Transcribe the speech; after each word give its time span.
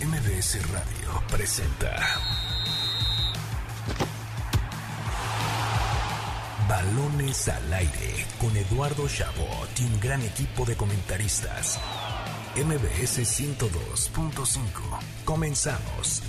MBS 0.00 0.58
Radio 0.72 1.22
presenta 1.30 1.96
Balones 6.68 7.48
al 7.48 7.72
aire 7.72 8.26
con 8.40 8.56
Eduardo 8.56 9.06
Chabot 9.08 9.68
y 9.78 9.84
un 9.84 10.00
gran 10.00 10.20
equipo 10.22 10.64
de 10.64 10.76
comentaristas. 10.76 11.78
MBS 12.56 13.20
102.5. 13.20 14.58
Comenzamos. 15.24 16.22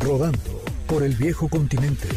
Rodando 0.00 0.62
por 0.86 1.04
el 1.04 1.14
viejo 1.14 1.48
continente. 1.48 2.08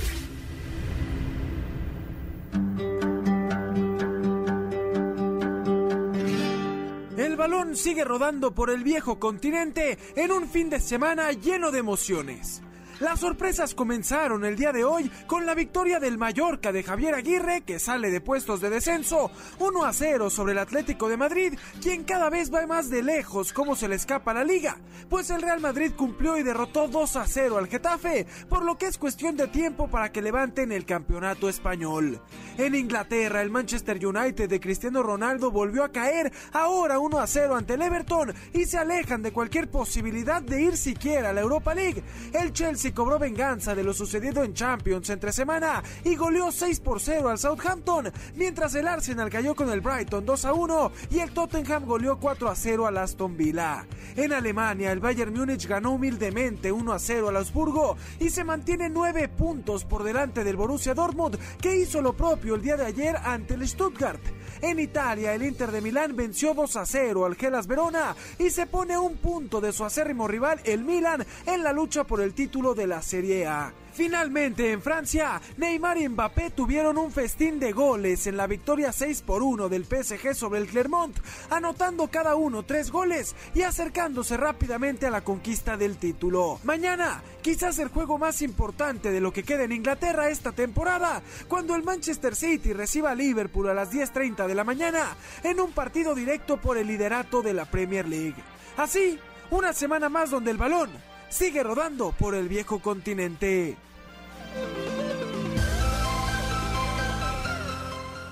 Sigue 7.79 8.03
rodando 8.03 8.53
por 8.53 8.69
el 8.69 8.83
viejo 8.83 9.19
continente 9.19 9.97
en 10.15 10.31
un 10.31 10.49
fin 10.49 10.69
de 10.69 10.79
semana 10.81 11.31
lleno 11.31 11.71
de 11.71 11.79
emociones. 11.79 12.61
Las 12.99 13.21
sorpresas 13.21 13.75
comenzaron 13.75 14.43
el 14.43 14.57
día 14.57 14.73
de 14.73 14.83
hoy 14.83 15.09
con 15.25 15.45
la 15.45 15.55
victoria 15.55 16.01
del 16.01 16.17
Mallorca 16.17 16.73
de 16.73 16.83
Javier 16.83 17.15
Aguirre, 17.15 17.61
que 17.61 17.79
sale 17.79 18.11
de 18.11 18.19
puestos 18.19 18.59
de 18.59 18.69
descenso, 18.69 19.31
1 19.57 19.85
a 19.85 19.93
0 19.93 20.29
sobre 20.29 20.51
el 20.51 20.59
Atlético 20.59 21.07
de 21.07 21.15
Madrid, 21.15 21.57
quien 21.81 22.03
cada 22.03 22.29
vez 22.29 22.53
va 22.53 22.67
más 22.67 22.89
de 22.89 23.01
lejos 23.01 23.53
cómo 23.53 23.77
se 23.77 23.87
le 23.87 23.95
escapa 23.95 24.33
la 24.33 24.43
liga, 24.43 24.75
pues 25.09 25.29
el 25.29 25.41
Real 25.41 25.61
Madrid 25.61 25.93
cumplió 25.95 26.37
y 26.37 26.43
derrotó 26.43 26.89
2 26.89 27.15
a 27.15 27.25
0 27.25 27.57
al 27.57 27.67
Getafe, 27.67 28.27
por 28.49 28.65
lo 28.65 28.77
que 28.77 28.87
es 28.87 28.97
cuestión 28.97 29.37
de 29.37 29.47
tiempo 29.47 29.87
para 29.87 30.11
que 30.11 30.21
levanten 30.21 30.73
el 30.73 30.85
campeonato 30.85 31.47
español. 31.47 32.21
En 32.57 32.75
Inglaterra, 32.75 33.41
el 33.41 33.49
Manchester 33.49 34.05
United 34.05 34.49
de 34.49 34.59
Cristiano 34.59 35.03
Ronaldo 35.03 35.51
volvió 35.51 35.85
a 35.85 35.91
caer, 35.93 36.33
ahora 36.51 36.99
1 36.99 37.17
a 37.17 37.27
0 37.27 37.55
ante 37.55 37.75
el 37.75 37.81
Everton, 37.81 38.33
y 38.53 38.65
se 38.65 38.77
alejan 38.77 39.21
de 39.21 39.31
cualquier 39.31 39.69
posibilidad 39.71 40.41
de 40.41 40.63
ir 40.63 40.75
siquiera 40.75 41.29
a 41.29 41.33
la 41.33 41.39
Europa 41.39 41.73
League. 41.73 42.03
El 42.33 42.51
Chelsea 42.51 42.88
cobró 42.91 43.19
venganza 43.19 43.75
de 43.75 43.83
lo 43.83 43.93
sucedido 43.93 44.43
en 44.43 44.53
Champions 44.53 45.09
entre 45.09 45.31
semana 45.31 45.83
y 46.03 46.15
goleó 46.15 46.51
6 46.51 46.79
por 46.79 46.99
0 46.99 47.29
al 47.29 47.37
Southampton, 47.37 48.11
mientras 48.35 48.75
el 48.75 48.87
Arsenal 48.87 49.29
cayó 49.29 49.55
con 49.55 49.69
el 49.69 49.81
Brighton 49.81 50.25
2 50.25 50.45
a 50.45 50.53
1 50.53 50.91
y 51.11 51.19
el 51.19 51.31
Tottenham 51.31 51.85
goleó 51.85 52.19
4 52.19 52.49
a 52.49 52.55
0 52.55 52.87
al 52.87 52.97
Aston 52.97 53.35
Villa. 53.35 53.85
En 54.15 54.33
Alemania, 54.33 54.91
el 54.91 54.99
Bayern 54.99 55.33
Múnich 55.33 55.67
ganó 55.67 55.91
humildemente 55.91 56.71
1 56.71 56.93
a 56.93 56.99
0 56.99 57.29
al 57.29 57.37
Augsburgo 57.37 57.97
y 58.19 58.29
se 58.29 58.43
mantiene 58.43 58.89
9 58.89 59.29
puntos 59.29 59.85
por 59.85 60.03
delante 60.03 60.43
del 60.43 60.55
Borussia 60.55 60.93
Dortmund, 60.93 61.37
que 61.61 61.75
hizo 61.75 62.01
lo 62.01 62.13
propio 62.13 62.55
el 62.55 62.61
día 62.61 62.77
de 62.77 62.85
ayer 62.85 63.15
ante 63.17 63.53
el 63.53 63.67
Stuttgart. 63.67 64.21
En 64.61 64.79
Italia, 64.79 65.33
el 65.33 65.43
Inter 65.43 65.71
de 65.71 65.79
Milán 65.79 66.15
venció 66.15 66.53
2 66.53 66.75
a 66.75 66.85
0 66.85 67.25
al 67.25 67.35
Gelas 67.35 67.65
Verona 67.65 68.15
y 68.37 68.49
se 68.49 68.67
pone 68.67 68.97
un 68.97 69.15
punto 69.17 69.61
de 69.61 69.71
su 69.71 69.85
acérrimo 69.85 70.27
rival, 70.27 70.59
el 70.65 70.83
Milan, 70.83 71.25
en 71.45 71.63
la 71.63 71.71
lucha 71.71 72.03
por 72.03 72.19
el 72.19 72.33
título 72.33 72.73
de 72.73 72.78
la 72.87 73.01
Serie 73.01 73.47
A. 73.47 73.73
Finalmente, 73.99 74.71
en 74.71 74.81
Francia, 74.81 75.41
Neymar 75.57 75.97
y 75.97 76.07
Mbappé 76.07 76.51
tuvieron 76.51 76.97
un 76.97 77.11
festín 77.11 77.59
de 77.59 77.73
goles 77.73 78.27
en 78.27 78.37
la 78.37 78.47
victoria 78.47 78.93
6 78.93 79.23
por 79.23 79.43
1 79.43 79.67
del 79.67 79.83
PSG 79.83 80.35
sobre 80.35 80.61
el 80.61 80.67
Clermont, 80.67 81.17
anotando 81.49 82.07
cada 82.07 82.35
uno 82.35 82.63
tres 82.63 82.91
goles 82.91 83.35
y 83.53 83.63
acercándose 83.63 84.37
rápidamente 84.37 85.05
a 85.05 85.09
la 85.09 85.21
conquista 85.21 85.75
del 85.75 85.97
título. 85.97 86.59
Mañana, 86.63 87.21
quizás 87.41 87.77
el 87.79 87.89
juego 87.89 88.17
más 88.17 88.41
importante 88.41 89.11
de 89.11 89.19
lo 89.19 89.33
que 89.33 89.43
queda 89.43 89.63
en 89.63 89.73
Inglaterra 89.73 90.29
esta 90.29 90.53
temporada, 90.53 91.21
cuando 91.49 91.75
el 91.75 91.83
Manchester 91.83 92.37
City 92.37 92.71
reciba 92.71 93.11
a 93.11 93.15
Liverpool 93.15 93.67
a 93.67 93.73
las 93.73 93.91
10.30 93.91 94.47
de 94.47 94.55
la 94.55 94.63
mañana 94.63 95.17
en 95.43 95.59
un 95.59 95.73
partido 95.73 96.15
directo 96.15 96.55
por 96.55 96.77
el 96.77 96.87
liderato 96.87 97.41
de 97.41 97.53
la 97.53 97.65
Premier 97.65 98.07
League. 98.07 98.41
Así, 98.77 99.19
una 99.51 99.73
semana 99.73 100.07
más 100.07 100.29
donde 100.29 100.51
el 100.51 100.57
balón 100.57 101.08
sigue 101.29 101.63
rodando 101.63 102.11
por 102.11 102.35
el 102.35 102.49
viejo 102.49 102.79
continente. 102.79 103.77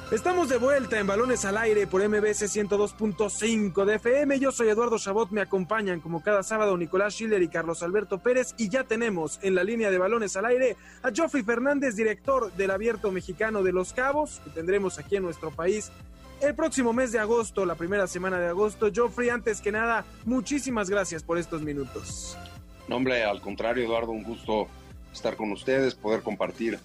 Estamos 0.09 0.47
de 0.47 0.55
vuelta 0.55 0.97
en 0.97 1.05
Balones 1.05 1.43
al 1.43 1.57
Aire 1.57 1.85
por 1.85 2.01
MBS 2.01 2.43
102.5 2.43 3.83
de 3.83 3.95
FM. 3.95 4.39
Yo 4.39 4.53
soy 4.53 4.69
Eduardo 4.69 4.97
Chabot, 4.97 5.31
me 5.31 5.41
acompañan 5.41 5.99
como 5.99 6.23
cada 6.23 6.43
sábado 6.43 6.77
Nicolás 6.77 7.13
Schiller 7.13 7.41
y 7.41 7.49
Carlos 7.49 7.83
Alberto 7.83 8.17
Pérez 8.19 8.55
y 8.57 8.69
ya 8.69 8.85
tenemos 8.85 9.37
en 9.41 9.53
la 9.53 9.65
línea 9.65 9.91
de 9.91 9.97
Balones 9.97 10.37
al 10.37 10.45
Aire 10.45 10.77
a 11.03 11.11
Geoffrey 11.11 11.43
Fernández, 11.43 11.97
director 11.97 12.53
del 12.53 12.71
Abierto 12.71 13.11
Mexicano 13.11 13.63
de 13.63 13.73
Los 13.73 13.91
Cabos, 13.91 14.39
que 14.45 14.49
tendremos 14.51 14.97
aquí 14.97 15.17
en 15.17 15.23
nuestro 15.23 15.51
país 15.51 15.91
el 16.39 16.55
próximo 16.55 16.93
mes 16.93 17.11
de 17.11 17.19
agosto, 17.19 17.65
la 17.65 17.75
primera 17.75 18.07
semana 18.07 18.39
de 18.39 18.47
agosto. 18.47 18.89
Geoffrey, 18.93 19.27
antes 19.27 19.59
que 19.59 19.73
nada, 19.73 20.05
muchísimas 20.23 20.89
gracias 20.89 21.21
por 21.21 21.37
estos 21.37 21.63
minutos. 21.63 22.37
No, 22.87 22.95
hombre, 22.95 23.23
al 23.23 23.41
contrario, 23.41 23.85
Eduardo, 23.85 24.11
un 24.11 24.23
gusto 24.23 24.67
estar 25.13 25.35
con 25.35 25.51
ustedes, 25.51 25.95
poder 25.95 26.21
compartir 26.21 26.79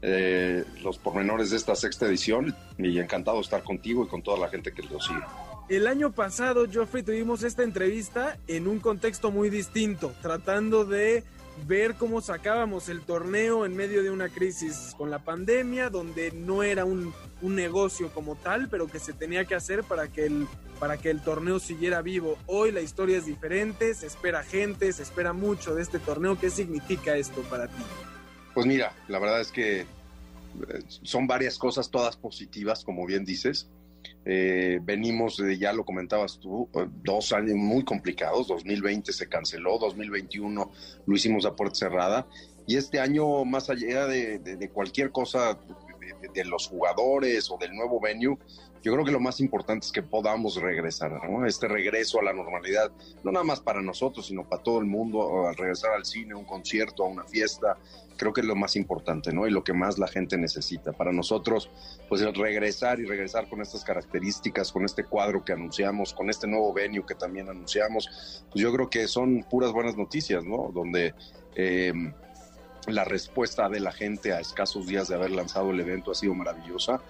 eh, 0.00 0.64
los 0.82 0.98
pormenores 0.98 1.50
de 1.50 1.56
esta 1.56 1.76
sexta 1.76 2.06
edición 2.06 2.54
y 2.78 2.98
encantado 2.98 3.36
de 3.36 3.42
estar 3.42 3.62
contigo 3.62 4.04
y 4.04 4.08
con 4.08 4.22
toda 4.22 4.38
la 4.38 4.48
gente 4.48 4.72
que 4.72 4.82
lo 4.82 5.00
sigue. 5.00 5.20
El 5.68 5.86
año 5.86 6.12
pasado, 6.12 6.68
Geoffrey, 6.68 7.02
tuvimos 7.02 7.42
esta 7.44 7.62
entrevista 7.62 8.36
en 8.48 8.66
un 8.66 8.80
contexto 8.80 9.30
muy 9.30 9.48
distinto, 9.48 10.12
tratando 10.20 10.84
de 10.84 11.22
ver 11.66 11.94
cómo 11.94 12.20
sacábamos 12.20 12.88
el 12.88 13.02
torneo 13.02 13.64
en 13.64 13.76
medio 13.76 14.02
de 14.02 14.10
una 14.10 14.28
crisis 14.28 14.94
con 14.96 15.10
la 15.10 15.20
pandemia, 15.20 15.90
donde 15.90 16.32
no 16.32 16.62
era 16.62 16.84
un, 16.84 17.12
un, 17.40 17.54
negocio 17.54 18.10
como 18.12 18.36
tal, 18.36 18.68
pero 18.68 18.86
que 18.86 18.98
se 18.98 19.12
tenía 19.12 19.44
que 19.44 19.54
hacer 19.54 19.84
para 19.84 20.08
que, 20.08 20.26
el, 20.26 20.48
para 20.80 20.96
que 20.96 21.10
el 21.10 21.22
torneo 21.22 21.58
siguiera 21.58 22.02
vivo. 22.02 22.38
Hoy 22.46 22.72
la 22.72 22.80
historia 22.80 23.18
es 23.18 23.26
diferente, 23.26 23.94
se 23.94 24.06
espera 24.06 24.42
gente, 24.42 24.92
se 24.92 25.02
espera 25.02 25.32
mucho 25.32 25.74
de 25.74 25.82
este 25.82 25.98
torneo. 25.98 26.38
¿Qué 26.38 26.50
significa 26.50 27.16
esto 27.16 27.42
para 27.42 27.68
ti? 27.68 27.82
Pues 28.54 28.66
mira, 28.66 28.94
la 29.08 29.18
verdad 29.18 29.40
es 29.40 29.50
que 29.52 29.86
son 31.02 31.26
varias 31.26 31.58
cosas, 31.58 31.90
todas 31.90 32.16
positivas, 32.16 32.84
como 32.84 33.06
bien 33.06 33.24
dices. 33.24 33.68
Eh, 34.24 34.78
venimos, 34.82 35.36
de, 35.36 35.58
ya 35.58 35.72
lo 35.72 35.84
comentabas 35.84 36.38
tú, 36.38 36.68
dos 37.02 37.32
años 37.32 37.56
muy 37.56 37.84
complicados. 37.84 38.48
2020 38.48 39.12
se 39.12 39.28
canceló, 39.28 39.78
2021 39.78 40.70
lo 41.06 41.14
hicimos 41.14 41.44
a 41.44 41.54
puerta 41.56 41.74
cerrada. 41.74 42.26
Y 42.66 42.76
este 42.76 43.00
año, 43.00 43.44
más 43.44 43.70
allá 43.70 44.06
de, 44.06 44.38
de, 44.38 44.56
de 44.56 44.68
cualquier 44.70 45.10
cosa 45.10 45.58
de, 46.20 46.28
de, 46.32 46.44
los 46.44 46.68
jugadores 46.68 47.50
o 47.50 47.56
del 47.58 47.74
nuevo 47.74 48.00
venue, 48.00 48.38
yo 48.82 48.92
creo 48.92 49.04
que 49.04 49.12
lo 49.12 49.20
más 49.20 49.40
importante 49.40 49.86
es 49.86 49.92
que 49.92 50.02
podamos 50.02 50.56
regresar, 50.56 51.12
¿no? 51.28 51.46
Este 51.46 51.68
regreso 51.68 52.18
a 52.20 52.24
la 52.24 52.32
normalidad, 52.32 52.90
no 53.22 53.30
nada 53.30 53.44
más 53.44 53.60
para 53.60 53.80
nosotros, 53.80 54.26
sino 54.26 54.48
para 54.48 54.62
todo 54.62 54.80
el 54.80 54.86
mundo, 54.86 55.46
al 55.48 55.56
regresar 55.56 55.92
al 55.92 56.04
cine, 56.04 56.32
a 56.32 56.36
un 56.36 56.44
concierto, 56.44 57.04
a 57.04 57.08
una 57.08 57.24
fiesta, 57.24 57.76
creo 58.16 58.32
que 58.32 58.40
es 58.40 58.46
lo 58.46 58.56
más 58.56 58.76
importante, 58.76 59.32
¿no? 59.32 59.46
Y 59.46 59.50
lo 59.50 59.64
que 59.64 59.72
más 59.72 59.98
la 59.98 60.08
gente 60.08 60.36
necesita. 60.36 60.92
Para 60.92 61.12
nosotros, 61.12 61.70
pues 62.08 62.22
el 62.22 62.34
regresar 62.34 63.00
y 63.00 63.04
regresar 63.04 63.48
con 63.48 63.60
estas 63.60 63.84
características, 63.84 64.72
con 64.72 64.84
este 64.84 65.04
cuadro 65.04 65.44
que 65.44 65.52
anunciamos, 65.52 66.12
con 66.12 66.30
este 66.30 66.46
nuevo 66.46 66.72
venue 66.72 67.04
que 67.06 67.14
también 67.14 67.48
anunciamos, 67.48 68.44
pues 68.50 68.62
yo 68.62 68.72
creo 68.72 68.90
que 68.90 69.08
son 69.08 69.44
puras 69.48 69.72
buenas 69.72 69.96
noticias, 69.96 70.44
¿no? 70.44 70.70
Donde 70.72 71.14
eh, 71.54 71.92
la 72.86 73.04
respuesta 73.04 73.68
de 73.68 73.80
la 73.80 73.92
gente 73.92 74.32
a 74.32 74.40
escasos 74.40 74.86
días 74.86 75.08
de 75.08 75.14
haber 75.14 75.30
lanzado 75.30 75.70
el 75.70 75.80
evento 75.80 76.10
ha 76.10 76.14
sido 76.14 76.34
maravillosa. 76.34 77.00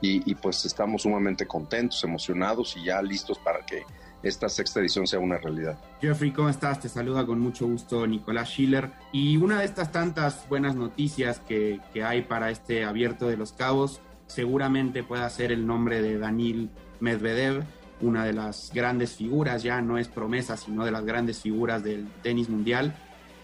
Y, 0.00 0.30
y, 0.30 0.34
pues 0.34 0.64
estamos 0.64 1.02
sumamente 1.02 1.46
contentos, 1.46 2.02
emocionados 2.04 2.76
y 2.76 2.84
ya 2.84 3.02
listos 3.02 3.38
para 3.38 3.64
que 3.66 3.84
esta 4.22 4.48
sexta 4.48 4.80
edición 4.80 5.06
sea 5.06 5.18
una 5.18 5.38
realidad. 5.38 5.78
Jeffrey, 6.00 6.30
¿cómo 6.30 6.48
estás? 6.48 6.80
Te 6.80 6.88
saluda 6.88 7.24
con 7.26 7.40
mucho 7.40 7.66
gusto 7.66 8.06
Nicolás 8.06 8.48
Schiller. 8.48 8.90
Y 9.12 9.36
una 9.36 9.60
de 9.60 9.64
estas 9.64 9.92
tantas 9.92 10.48
buenas 10.48 10.74
noticias 10.74 11.40
que, 11.40 11.80
que 11.92 12.04
hay 12.04 12.22
para 12.22 12.50
este 12.50 12.84
abierto 12.84 13.28
de 13.28 13.36
los 13.36 13.52
cabos 13.52 14.00
seguramente 14.26 15.02
pueda 15.02 15.28
ser 15.28 15.52
el 15.52 15.66
nombre 15.66 16.02
de 16.02 16.18
Danil 16.18 16.70
Medvedev, 17.00 17.64
una 18.00 18.24
de 18.24 18.32
las 18.32 18.70
grandes 18.72 19.16
figuras, 19.16 19.62
ya 19.62 19.80
no 19.82 19.98
es 19.98 20.08
promesa, 20.08 20.56
sino 20.56 20.84
de 20.84 20.92
las 20.92 21.04
grandes 21.04 21.40
figuras 21.40 21.82
del 21.82 22.08
tenis 22.22 22.48
mundial. 22.48 22.94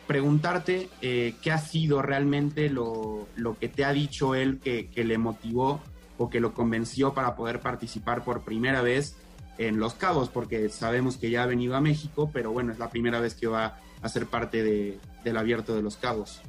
Preguntarte 0.06 0.88
eh, 1.02 1.35
qué 1.43 1.50
ha 1.50 1.59
sido 1.59 2.00
realmente 2.02 2.70
lo, 2.70 3.26
lo, 3.35 3.59
que 3.59 3.69
te 3.69 3.85
ha 3.85 3.93
dicho 3.93 4.37
él 4.37 4.61
que, 4.61 4.88
que 4.88 5.05
le 5.05 5.19
motivó 5.19 5.81
o 6.19 6.31
que 6.31 6.41
lo 6.41 6.55
convenció 6.55 7.15
para 7.15 7.37
poder 7.37 7.61
participar 7.61 8.25
por 8.25 8.43
primera 8.43 8.83
vez 8.83 9.17
en 9.59 9.79
Los 9.79 9.95
Cabos, 9.95 10.29
porque 10.29 10.69
sabemos 10.69 11.17
que 11.17 11.31
ya 11.31 11.43
ha 11.43 11.47
venido 11.47 11.77
a 11.77 11.81
México, 11.81 12.31
pero 12.33 12.53
bueno, 12.53 12.73
es 12.73 12.79
la 12.79 12.91
primera 12.91 13.21
vez 13.21 13.35
que 13.35 13.47
va 13.47 13.81
a 14.03 14.09
ser 14.09 14.27
parte 14.27 14.63
de, 14.63 14.99
del 15.25 15.37
abierto 15.37 15.75
de 15.75 15.83
Los 15.83 15.97
Cabos. 15.97 16.41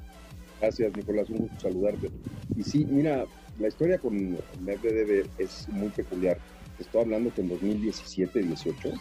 Gracias, 0.60 0.96
Nicolás, 0.96 1.30
un 1.30 1.38
gusto 1.38 1.60
saludarte. 1.62 2.10
Y 2.56 2.64
sí, 2.64 2.86
mira, 2.86 3.26
la 3.60 3.68
historia 3.68 3.98
con 4.00 4.38
Medvedev 4.62 5.28
es 5.38 5.68
muy 5.70 5.90
peculiar. 5.90 6.38
Estoy 6.80 7.02
hablando 7.02 7.34
que 7.34 7.42
en 7.42 7.50
2017-18 7.50 9.00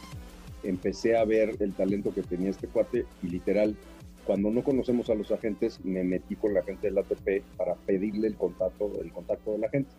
empecé 0.62 1.16
a 1.16 1.24
ver 1.24 1.56
el 1.60 1.72
talento 1.72 2.12
que 2.12 2.22
tenía 2.22 2.50
este 2.50 2.66
cuate 2.68 3.06
y 3.22 3.28
literal, 3.28 3.76
cuando 4.24 4.50
no 4.50 4.64
conocemos 4.64 5.08
a 5.08 5.14
los 5.14 5.30
agentes, 5.30 5.78
me 5.84 6.02
metí 6.02 6.34
con 6.34 6.52
la 6.52 6.62
gente 6.62 6.88
del 6.88 6.98
ATP 6.98 7.44
para 7.56 7.74
pedirle 7.74 8.26
el 8.26 8.34
contacto, 8.34 8.90
el 9.00 9.12
contacto 9.12 9.52
de 9.52 9.58
la 9.58 9.68
gente. 9.68 9.90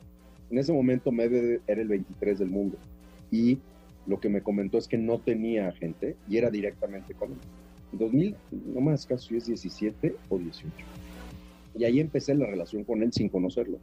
En 0.49 0.57
ese 0.57 0.73
momento 0.73 1.11
Medvedev 1.11 1.61
era 1.67 1.81
el 1.81 1.87
23 1.87 2.39
del 2.39 2.49
mundo 2.49 2.77
y 3.31 3.59
lo 4.05 4.19
que 4.19 4.29
me 4.29 4.41
comentó 4.41 4.77
es 4.77 4.87
que 4.87 4.97
no 4.97 5.19
tenía 5.19 5.71
gente 5.73 6.15
y 6.29 6.37
era 6.37 6.49
directamente 6.49 7.13
con 7.13 7.31
él. 7.31 7.37
En 7.91 7.99
2000, 7.99 8.35
no 8.73 8.81
más 8.81 9.05
caso 9.05 9.35
es 9.35 9.45
17 9.47 10.15
o 10.29 10.37
18. 10.37 10.71
Y 11.77 11.83
ahí 11.83 11.99
empecé 11.99 12.33
la 12.33 12.45
relación 12.45 12.83
con 12.83 13.03
él 13.03 13.11
sin 13.13 13.29
conocerlo. 13.29 13.79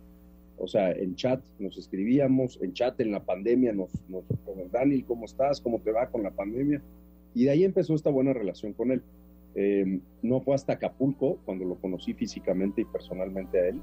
O 0.57 0.67
sea, 0.67 0.93
en 0.93 1.15
chat 1.17 1.43
nos 1.59 1.77
escribíamos, 1.77 2.59
en 2.63 2.73
chat 2.73 2.99
en 3.01 3.13
la 3.13 3.23
pandemia 3.23 3.73
nos, 3.73 3.91
nos 4.09 4.25
Daniel, 4.71 5.05
¿cómo 5.05 5.27
estás? 5.27 5.61
¿Cómo 5.61 5.81
te 5.81 5.93
va 5.93 6.09
con 6.09 6.23
la 6.23 6.31
pandemia? 6.31 6.81
Y 7.35 7.45
de 7.45 7.51
ahí 7.51 7.65
empezó 7.65 7.95
esta 7.95 8.11
buena 8.11 8.33
relación 8.33 8.73
con 8.73 8.93
él. 8.93 9.03
Em, 9.57 10.01
no 10.23 10.41
fue 10.41 10.55
hasta 10.55 10.75
Acapulco 10.75 11.39
cuando 11.45 11.65
lo 11.65 11.77
conocí 11.77 12.13
físicamente 12.15 12.81
y 12.81 12.85
personalmente 12.85 13.59
a 13.59 13.69
él. 13.69 13.81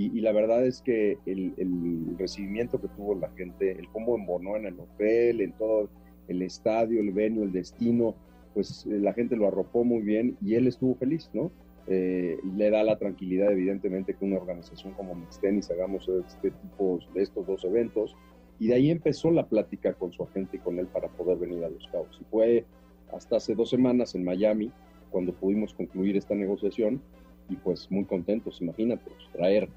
Y, 0.00 0.20
la 0.20 0.30
verdad 0.30 0.64
es 0.64 0.80
que 0.80 1.18
el, 1.26 1.54
el, 1.56 2.16
recibimiento 2.16 2.80
que 2.80 2.86
tuvo 2.86 3.16
la 3.16 3.30
gente, 3.30 3.72
el 3.72 3.88
cómo 3.88 4.14
embonó 4.14 4.56
en 4.56 4.66
el 4.66 4.78
hotel, 4.78 5.40
en 5.40 5.50
todo 5.54 5.90
el 6.28 6.42
estadio, 6.42 7.00
el 7.00 7.10
venue, 7.10 7.42
el 7.42 7.50
destino, 7.50 8.14
pues 8.54 8.86
eh, 8.86 9.00
la 9.00 9.12
gente 9.12 9.34
lo 9.34 9.48
arropó 9.48 9.82
muy 9.82 10.02
bien 10.02 10.36
y 10.40 10.54
él 10.54 10.68
estuvo 10.68 10.94
feliz, 10.94 11.28
¿no? 11.32 11.50
Eh, 11.88 12.38
le 12.56 12.70
da 12.70 12.84
la 12.84 12.96
tranquilidad, 12.96 13.50
evidentemente, 13.50 14.14
que 14.14 14.24
una 14.24 14.36
organización 14.36 14.92
como 14.92 15.16
Mixtenis 15.16 15.68
hagamos 15.72 16.08
este 16.08 16.52
tipo 16.52 17.00
de 17.12 17.22
estos 17.22 17.44
dos 17.48 17.64
eventos. 17.64 18.14
Y 18.60 18.68
de 18.68 18.74
ahí 18.74 18.90
empezó 18.92 19.32
la 19.32 19.48
plática 19.48 19.94
con 19.94 20.12
su 20.12 20.22
agente 20.22 20.58
y 20.58 20.60
con 20.60 20.78
él 20.78 20.86
para 20.86 21.08
poder 21.08 21.38
venir 21.38 21.64
a 21.64 21.70
Los 21.70 21.88
Cabos. 21.88 22.16
Y 22.20 22.24
fue 22.30 22.64
hasta 23.12 23.38
hace 23.38 23.56
dos 23.56 23.70
semanas 23.70 24.14
en 24.14 24.22
Miami 24.22 24.70
cuando 25.10 25.32
pudimos 25.32 25.74
concluir 25.74 26.16
esta 26.16 26.36
negociación 26.36 27.02
y 27.48 27.56
pues 27.56 27.90
muy 27.90 28.04
contentos, 28.04 28.60
imagínate, 28.60 29.10
pues, 29.10 29.32
traer 29.32 29.68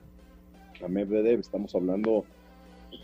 a 0.83 0.87
Medvedev, 0.87 1.39
estamos 1.39 1.73
hablando 1.75 2.25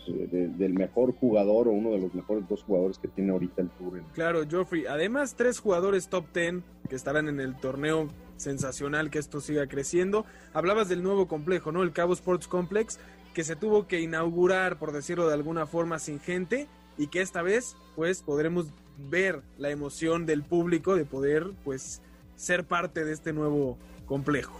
pues, 0.06 0.30
del 0.30 0.74
mejor 0.74 1.14
jugador 1.14 1.68
o 1.68 1.72
uno 1.72 1.90
de 1.90 1.98
los 1.98 2.14
mejores 2.14 2.48
dos 2.48 2.62
jugadores 2.62 2.98
que 2.98 3.08
tiene 3.08 3.32
ahorita 3.32 3.62
el 3.62 3.70
Tour. 3.70 4.02
Claro, 4.12 4.46
Geoffrey, 4.48 4.86
además 4.86 5.34
tres 5.36 5.60
jugadores 5.60 6.08
top 6.08 6.26
10 6.34 6.62
que 6.88 6.96
estarán 6.96 7.28
en 7.28 7.40
el 7.40 7.56
torneo 7.56 8.08
sensacional 8.36 9.10
que 9.10 9.18
esto 9.18 9.40
siga 9.40 9.66
creciendo. 9.66 10.24
Hablabas 10.52 10.88
del 10.88 11.02
nuevo 11.02 11.26
complejo, 11.28 11.72
¿no? 11.72 11.82
El 11.82 11.92
Cabo 11.92 12.12
Sports 12.12 12.48
Complex, 12.48 12.98
que 13.34 13.44
se 13.44 13.56
tuvo 13.56 13.86
que 13.86 14.00
inaugurar, 14.00 14.78
por 14.78 14.92
decirlo 14.92 15.28
de 15.28 15.34
alguna 15.34 15.66
forma, 15.66 15.98
sin 15.98 16.20
gente 16.20 16.66
y 16.96 17.08
que 17.08 17.20
esta 17.20 17.42
vez, 17.42 17.76
pues, 17.94 18.22
podremos 18.22 18.66
ver 19.10 19.42
la 19.58 19.70
emoción 19.70 20.26
del 20.26 20.42
público 20.42 20.96
de 20.96 21.04
poder, 21.04 21.46
pues, 21.64 22.02
ser 22.36 22.64
parte 22.64 23.04
de 23.04 23.12
este 23.12 23.32
nuevo 23.32 23.78
complejo. 24.06 24.58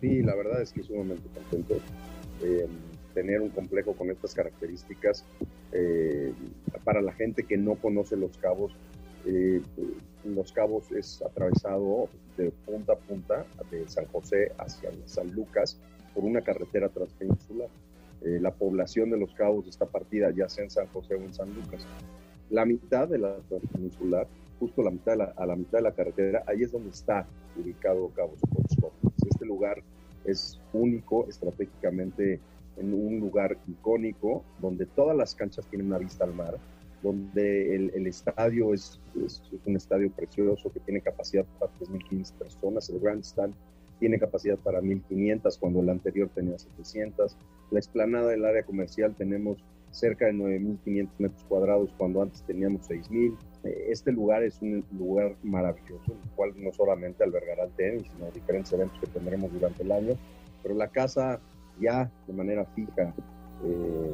Sí, 0.00 0.22
la 0.22 0.34
verdad 0.34 0.62
es 0.62 0.72
que 0.72 0.82
sumamente 0.82 1.28
contento. 1.34 1.74
Eh, 2.42 2.66
tener 3.14 3.40
un 3.40 3.50
complejo 3.50 3.92
con 3.94 4.10
estas 4.10 4.34
características 4.34 5.24
eh, 5.72 6.32
para 6.84 7.00
la 7.00 7.12
gente 7.12 7.44
que 7.44 7.56
no 7.56 7.74
conoce 7.76 8.16
Los 8.16 8.36
Cabos. 8.38 8.72
Eh, 9.26 9.60
los 10.24 10.52
Cabos 10.52 10.90
es 10.92 11.22
atravesado 11.22 12.08
de 12.36 12.50
punta 12.50 12.94
a 12.94 12.96
punta 12.96 13.46
de 13.70 13.88
San 13.88 14.06
José 14.06 14.52
hacia 14.58 14.90
San 15.06 15.32
Lucas 15.32 15.78
por 16.14 16.24
una 16.24 16.42
carretera 16.42 16.88
transpeninsular. 16.88 17.68
Eh, 18.22 18.38
la 18.40 18.52
población 18.52 19.10
de 19.10 19.18
Los 19.18 19.34
Cabos 19.34 19.66
está 19.66 19.86
partida 19.86 20.30
ya 20.30 20.48
sea 20.48 20.64
en 20.64 20.70
San 20.70 20.86
José 20.88 21.14
o 21.14 21.22
en 21.22 21.34
San 21.34 21.52
Lucas. 21.54 21.86
La 22.50 22.64
mitad 22.64 23.08
de 23.08 23.18
la 23.18 23.36
transpeninsular, 23.48 24.26
justo 24.58 24.82
la 24.82 24.90
mitad 24.90 25.20
a 25.36 25.46
la 25.46 25.56
mitad 25.56 25.78
de 25.78 25.84
la 25.84 25.92
carretera, 25.92 26.42
ahí 26.46 26.62
es 26.62 26.72
donde 26.72 26.90
está 26.90 27.26
ubicado 27.56 28.10
Cabos 28.14 28.38
Este 29.30 29.46
lugar 29.46 29.82
es 30.24 30.60
único 30.72 31.26
estratégicamente 31.28 32.40
en 32.76 32.94
un 32.94 33.20
lugar 33.20 33.58
icónico 33.66 34.44
donde 34.60 34.86
todas 34.86 35.16
las 35.16 35.34
canchas 35.34 35.66
tienen 35.66 35.88
una 35.88 35.98
vista 35.98 36.24
al 36.24 36.34
mar, 36.34 36.56
donde 37.02 37.74
el, 37.76 38.06
estadio 38.06 38.74
es, 38.74 39.00
un 39.66 39.76
estadio 39.76 40.10
precioso 40.10 40.72
que 40.72 40.80
tiene 40.80 41.00
capacidad 41.00 41.44
para 41.58 41.72
3.500 41.80 42.32
personas, 42.34 42.88
el 42.90 43.00
Grandstand 43.00 43.54
tiene 43.98 44.18
capacidad 44.18 44.58
para 44.58 44.80
1.500 44.80 45.58
cuando 45.58 45.80
el 45.80 45.90
anterior 45.90 46.30
tenía 46.34 46.58
700, 46.58 47.36
la 47.70 47.78
explanada 47.78 48.28
del 48.28 48.44
área 48.44 48.62
comercial 48.62 49.14
tenemos 49.16 49.62
cerca 49.90 50.26
de 50.26 50.32
9.500 50.32 51.08
metros 51.18 51.44
cuadrados 51.44 51.94
cuando 51.96 52.22
antes 52.22 52.42
teníamos 52.42 52.88
6.000. 52.88 53.36
Eh, 53.64 53.86
este 53.90 54.12
lugar 54.12 54.42
es 54.42 54.60
un 54.62 54.84
lugar 54.96 55.36
maravilloso, 55.42 56.12
el 56.12 56.30
cual 56.36 56.52
no 56.56 56.72
solamente 56.72 57.24
albergará 57.24 57.64
el 57.64 57.72
tenis, 57.72 58.04
sino 58.12 58.30
diferentes 58.30 58.72
eventos 58.72 58.98
que 59.00 59.06
tendremos 59.06 59.52
durante 59.52 59.82
el 59.82 59.92
año, 59.92 60.14
pero 60.62 60.74
la 60.74 60.88
casa 60.88 61.40
ya 61.80 62.10
de 62.26 62.32
manera 62.32 62.64
fija 62.66 63.14
eh, 63.64 64.10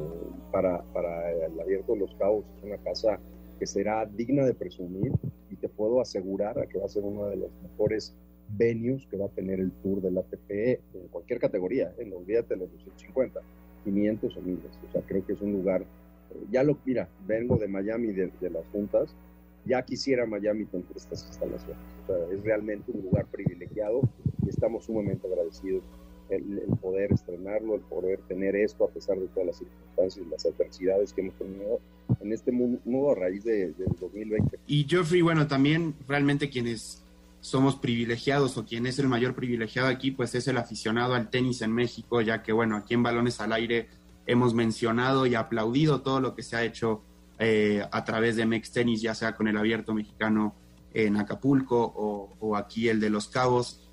para, 0.51 0.81
para 0.93 1.31
el 1.31 1.59
Abierto 1.59 1.93
de 1.93 1.99
los 1.99 2.15
Cabos. 2.15 2.45
Es 2.57 2.63
una 2.63 2.77
casa 2.77 3.19
que 3.59 3.65
será 3.65 4.05
digna 4.05 4.45
de 4.45 4.53
presumir 4.53 5.11
y 5.49 5.55
te 5.55 5.69
puedo 5.69 6.01
asegurar 6.01 6.59
a 6.59 6.67
que 6.67 6.77
va 6.79 6.85
a 6.85 6.89
ser 6.89 7.03
uno 7.03 7.25
de 7.25 7.37
los 7.37 7.51
mejores 7.61 8.15
venues 8.49 9.05
que 9.07 9.17
va 9.17 9.25
a 9.25 9.29
tener 9.29 9.59
el 9.59 9.71
Tour 9.83 10.01
del 10.01 10.17
ATP 10.17 10.51
en 10.51 11.07
cualquier 11.09 11.39
categoría, 11.39 11.93
¿eh? 11.97 12.05
no 12.05 12.17
olvídate 12.17 12.53
de 12.53 12.61
los 12.61 12.71
250, 12.71 13.41
500 13.83 14.37
o 14.37 14.41
1000. 14.41 14.59
O 14.87 14.91
sea, 14.91 15.01
creo 15.01 15.25
que 15.25 15.33
es 15.33 15.41
un 15.41 15.53
lugar, 15.53 15.81
eh, 15.81 16.45
ya 16.51 16.63
lo, 16.63 16.77
mira, 16.85 17.07
vengo 17.27 17.57
de 17.57 17.67
Miami 17.67 18.07
de, 18.07 18.31
de 18.39 18.49
las 18.49 18.65
juntas, 18.67 19.13
ya 19.65 19.81
quisiera 19.83 20.25
Miami 20.25 20.65
tener 20.65 20.85
estas 20.95 21.25
instalaciones. 21.27 21.77
O 22.03 22.07
sea, 22.07 22.33
es 22.33 22.43
realmente 22.43 22.91
un 22.91 23.01
lugar 23.01 23.25
privilegiado 23.25 24.01
y 24.45 24.49
estamos 24.49 24.85
sumamente 24.85 25.27
agradecidos 25.27 25.83
el, 26.29 26.61
poder 26.81 27.11
estrenarlo, 27.13 27.75
el 27.75 27.81
poder 27.81 28.19
tener 28.27 28.55
esto 28.55 28.85
a 28.85 28.89
pesar 28.89 29.17
de 29.17 29.27
todas 29.27 29.47
las 29.47 29.57
circunstancias 29.57 30.25
y 30.25 30.29
las 30.29 30.45
adversidades 30.45 31.13
que 31.13 31.21
hemos 31.21 31.35
tenido 31.35 31.79
en 32.19 32.33
este 32.33 32.51
mundo 32.51 33.11
a 33.11 33.15
raíz 33.15 33.43
de, 33.43 33.71
del 33.73 33.95
2020. 33.99 34.59
Y 34.67 34.85
Geoffrey, 34.85 35.21
bueno, 35.21 35.47
también 35.47 35.95
realmente 36.07 36.49
quienes 36.49 37.03
somos 37.39 37.75
privilegiados 37.75 38.57
o 38.57 38.65
quien 38.65 38.85
es 38.87 38.99
el 38.99 39.07
mayor 39.07 39.35
privilegiado 39.35 39.87
aquí, 39.87 40.11
pues 40.11 40.35
es 40.35 40.47
el 40.47 40.57
aficionado 40.57 41.13
al 41.13 41.29
tenis 41.29 41.61
en 41.61 41.71
México, 41.71 42.21
ya 42.21 42.43
que 42.43 42.51
bueno, 42.51 42.75
aquí 42.75 42.93
en 42.93 43.03
Balones 43.03 43.39
al 43.39 43.53
Aire 43.53 43.89
hemos 44.25 44.53
mencionado 44.53 45.25
y 45.25 45.35
aplaudido 45.35 46.01
todo 46.01 46.19
lo 46.19 46.35
que 46.35 46.43
se 46.43 46.55
ha 46.55 46.63
hecho 46.63 47.01
eh, 47.39 47.85
a 47.91 48.03
través 48.03 48.35
de 48.35 48.45
Mex 48.45 48.71
Tenis, 48.71 49.01
ya 49.01 49.15
sea 49.15 49.35
con 49.35 49.47
el 49.47 49.57
abierto 49.57 49.93
mexicano 49.93 50.55
en 50.93 51.17
Acapulco 51.17 51.81
o, 51.95 52.35
o 52.39 52.55
aquí 52.55 52.89
el 52.89 52.99
de 52.99 53.09
Los 53.09 53.27
Cabos 53.27 53.87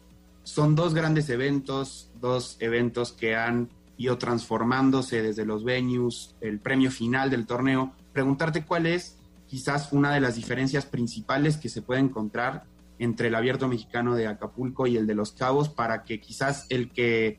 son 0.44 0.74
dos 0.74 0.94
grandes 0.94 1.28
eventos, 1.30 2.10
dos 2.20 2.56
eventos 2.60 3.12
que 3.12 3.34
han 3.34 3.70
ido 3.96 4.18
transformándose 4.18 5.22
desde 5.22 5.44
los 5.44 5.64
venues, 5.64 6.36
el 6.40 6.60
premio 6.60 6.90
final 6.90 7.30
del 7.30 7.46
torneo. 7.46 7.92
Preguntarte 8.12 8.64
cuál 8.64 8.86
es 8.86 9.16
quizás 9.46 9.92
una 9.92 10.12
de 10.12 10.20
las 10.20 10.36
diferencias 10.36 10.84
principales 10.84 11.56
que 11.56 11.68
se 11.68 11.82
puede 11.82 12.00
encontrar 12.00 12.64
entre 12.98 13.28
el 13.28 13.34
abierto 13.34 13.68
mexicano 13.68 14.14
de 14.14 14.26
Acapulco 14.26 14.86
y 14.86 14.96
el 14.96 15.06
de 15.06 15.14
Los 15.14 15.32
Cabos 15.32 15.68
para 15.68 16.04
que 16.04 16.20
quizás 16.20 16.66
el 16.70 16.90
que 16.90 17.38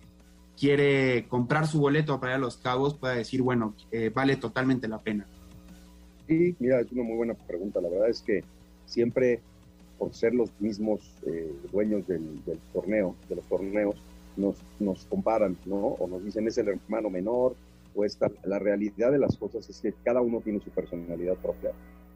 quiere 0.58 1.28
comprar 1.28 1.68
su 1.68 1.80
boleto 1.80 2.20
para 2.20 2.34
ir 2.34 2.36
a 2.38 2.40
Los 2.40 2.58
Cabos 2.58 2.96
pueda 2.96 3.16
decir, 3.16 3.42
bueno, 3.42 3.74
eh, 3.92 4.12
vale 4.14 4.36
totalmente 4.36 4.88
la 4.88 5.02
pena. 5.02 5.26
Sí, 6.28 6.56
mira, 6.60 6.80
es 6.80 6.92
una 6.92 7.04
muy 7.04 7.18
buena 7.18 7.34
pregunta. 7.34 7.80
La 7.82 7.90
verdad 7.90 8.10
es 8.10 8.22
que 8.22 8.44
siempre 8.86 9.42
por 9.98 10.14
ser 10.14 10.34
los 10.34 10.50
mismos 10.60 11.00
eh, 11.26 11.54
dueños 11.72 12.08
del, 12.08 12.42
torneo, 12.74 13.16
de 13.30 13.36
los 13.36 13.46
torneos, 13.46 13.96
nos, 14.38 14.58
nos 14.80 15.06
comparan, 15.06 15.58
¿no? 15.66 15.78
O 15.78 16.08
nos 16.08 16.24
dicen 16.24 16.48
es 16.48 16.58
el 16.58 16.70
hermano 16.70 17.10
menor, 17.10 17.56
o 17.96 18.04
esta, 18.04 18.30
la 18.44 18.60
realidad 18.60 19.12
de 19.12 19.20
las 19.20 19.38
cosas 19.38 19.70
es 19.70 19.80
que 19.80 19.94
cada 20.04 20.22
uno 20.22 20.42
tiene 20.42 20.60
su 20.60 20.70
personalidad 20.70 21.36
propia. 21.36 21.72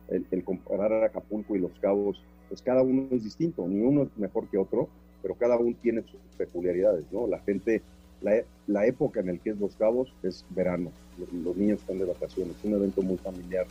El, 0.10 0.44
comparar 0.44 0.92
a 0.92 1.06
Acapulco 1.06 1.56
y 1.56 1.60
Los 1.60 1.72
Cabos, 1.80 2.22
pues 2.50 2.62
cada 2.62 2.82
uno 2.82 3.08
es 3.12 3.24
distinto, 3.24 3.68
ni 3.68 3.80
uno 3.80 4.04
es 4.04 4.10
mejor 4.18 4.48
que 4.48 4.58
otro, 4.58 4.90
pero 5.22 5.36
cada 5.36 5.58
uno 5.58 5.76
tiene 5.82 6.02
sus 6.02 6.20
peculiaridades, 6.38 7.06
¿no? 7.12 7.28
La 7.28 7.40
gente, 7.40 7.82
la, 8.22 8.44
la 8.68 8.86
época 8.86 9.22
en 9.22 9.28
la 9.28 9.38
que 9.38 9.52
es 9.52 9.60
Los 9.60 9.76
Cabos 9.76 10.14
es 10.24 10.46
verano, 10.50 10.92
los 11.44 11.56
niños 11.56 11.80
están 11.80 12.00
de 12.00 12.06
vacaciones, 12.06 12.56
es 12.58 12.66
un 12.66 12.74
evento 12.74 13.02
muy 13.02 13.18
familiar. 13.18 13.66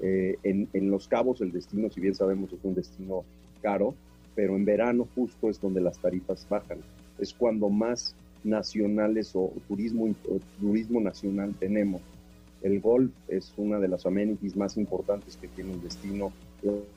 Eh, 0.00 0.36
en, 0.42 0.68
en 0.72 0.90
Los 0.90 1.06
Cabos 1.06 1.40
el 1.40 1.52
destino, 1.52 1.90
si 1.90 2.00
bien 2.00 2.14
sabemos, 2.14 2.52
es 2.52 2.58
un 2.64 2.74
destino 2.74 3.24
caro, 3.62 3.94
pero 4.34 4.56
en 4.56 4.64
verano 4.64 5.06
justo 5.14 5.48
es 5.48 5.60
donde 5.60 5.80
las 5.80 5.98
tarifas 5.98 6.46
bajan. 6.48 6.78
Es 7.18 7.32
cuando 7.32 7.68
más 7.68 8.16
nacionales 8.42 9.32
o 9.34 9.52
turismo, 9.68 10.14
turismo 10.60 11.00
nacional 11.00 11.54
tenemos. 11.58 12.02
El 12.62 12.80
golf 12.80 13.12
es 13.28 13.52
una 13.56 13.78
de 13.78 13.88
las 13.88 14.06
amenities 14.06 14.56
más 14.56 14.76
importantes 14.76 15.36
que 15.36 15.48
tiene 15.48 15.72
un 15.72 15.82
destino. 15.82 16.32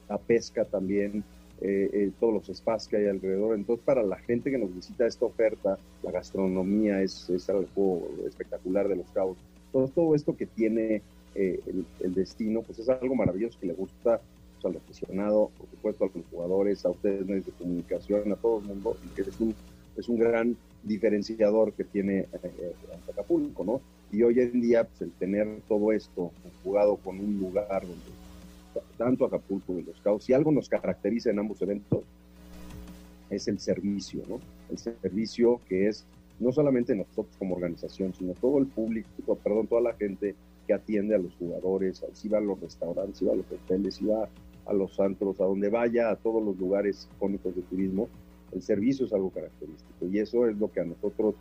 La 0.09 0.17
pesca 0.17 0.65
también, 0.65 1.23
eh, 1.61 1.89
eh, 1.91 2.11
todos 2.19 2.33
los 2.33 2.49
espacios 2.49 2.89
que 2.89 2.97
hay 2.97 3.07
alrededor. 3.07 3.55
Entonces, 3.55 3.83
para 3.85 4.03
la 4.03 4.17
gente 4.17 4.51
que 4.51 4.57
nos 4.57 4.73
visita 4.73 5.05
esta 5.05 5.25
oferta, 5.25 5.77
la 6.03 6.11
gastronomía 6.11 7.01
es, 7.01 7.29
es 7.29 7.49
algo 7.49 8.07
espectacular 8.27 8.87
de 8.87 8.97
los 8.97 9.09
cabos. 9.11 9.37
Todo, 9.71 9.87
todo 9.89 10.15
esto 10.15 10.35
que 10.35 10.45
tiene 10.45 11.01
eh, 11.39 11.59
el, 11.99 12.15
destino, 12.15 12.63
pues 12.63 12.79
es 12.79 12.89
algo 12.89 13.13
maravilloso 13.13 13.59
que 13.59 13.67
le 13.67 13.73
gusta 13.73 14.19
al 14.63 14.75
aficionado, 14.75 15.51
por 15.55 15.69
supuesto 15.69 16.05
a 16.05 16.09
los 16.13 16.25
jugadores, 16.31 16.83
a 16.83 16.89
ustedes 16.89 17.27
medios 17.27 17.45
de 17.45 17.51
comunicación, 17.51 18.31
a 18.31 18.35
todo 18.35 18.57
el 18.59 18.65
mundo, 18.65 18.97
y 19.05 19.15
que 19.15 19.21
es 19.21 19.39
un, 19.39 19.53
es 19.95 20.09
un 20.09 20.17
gran 20.17 20.57
diferenciador 20.81 21.73
que 21.73 21.83
tiene 21.83 22.27
eh, 22.41 22.73
Acapulco, 23.07 23.63
¿no? 23.63 23.81
Y 24.11 24.23
hoy 24.23 24.39
en 24.39 24.61
día, 24.61 24.83
pues 24.85 25.01
el 25.01 25.11
tener 25.11 25.47
todo 25.67 25.91
esto 25.91 26.31
jugado 26.63 26.97
con 26.97 27.19
un 27.19 27.39
lugar 27.39 27.81
donde 27.81 28.16
tanto 28.97 29.25
Acapulco 29.25 29.67
como 29.67 29.81
Los 29.81 30.01
Cabos, 30.01 30.23
si 30.23 30.33
algo 30.33 30.51
nos 30.51 30.69
caracteriza 30.69 31.29
en 31.29 31.39
ambos 31.39 31.61
eventos, 31.61 32.01
es 33.29 33.47
el 33.47 33.59
servicio, 33.59 34.21
¿no? 34.27 34.39
El 34.69 34.77
servicio 34.77 35.59
que 35.67 35.87
es 35.87 36.05
no 36.39 36.51
solamente 36.51 36.95
nosotros 36.95 37.35
como 37.37 37.55
organización, 37.55 38.13
sino 38.13 38.33
todo 38.33 38.59
el 38.59 38.67
público, 38.67 39.35
perdón, 39.43 39.67
toda 39.67 39.81
la 39.81 39.93
gente 39.93 40.35
que 40.67 40.73
atiende 40.73 41.15
a 41.15 41.17
los 41.17 41.33
jugadores, 41.35 42.03
si 42.13 42.29
va 42.29 42.37
a 42.37 42.41
los 42.41 42.59
restaurantes, 42.59 43.17
si 43.17 43.25
va 43.25 43.33
a 43.33 43.37
los 43.37 43.51
hoteles, 43.51 43.95
si 43.95 44.05
va 44.05 44.29
a 44.65 44.73
los 44.73 44.99
antros, 44.99 45.39
a 45.39 45.45
donde 45.45 45.69
vaya, 45.69 46.11
a 46.11 46.15
todos 46.15 46.43
los 46.43 46.57
lugares 46.57 47.09
icónicos 47.15 47.55
de 47.55 47.61
turismo, 47.63 48.09
el 48.51 48.61
servicio 48.61 49.05
es 49.05 49.13
algo 49.13 49.29
característico 49.29 50.05
y 50.07 50.19
eso 50.19 50.47
es 50.47 50.57
lo 50.57 50.71
que 50.71 50.81
a 50.81 50.85
nosotros 50.85 51.35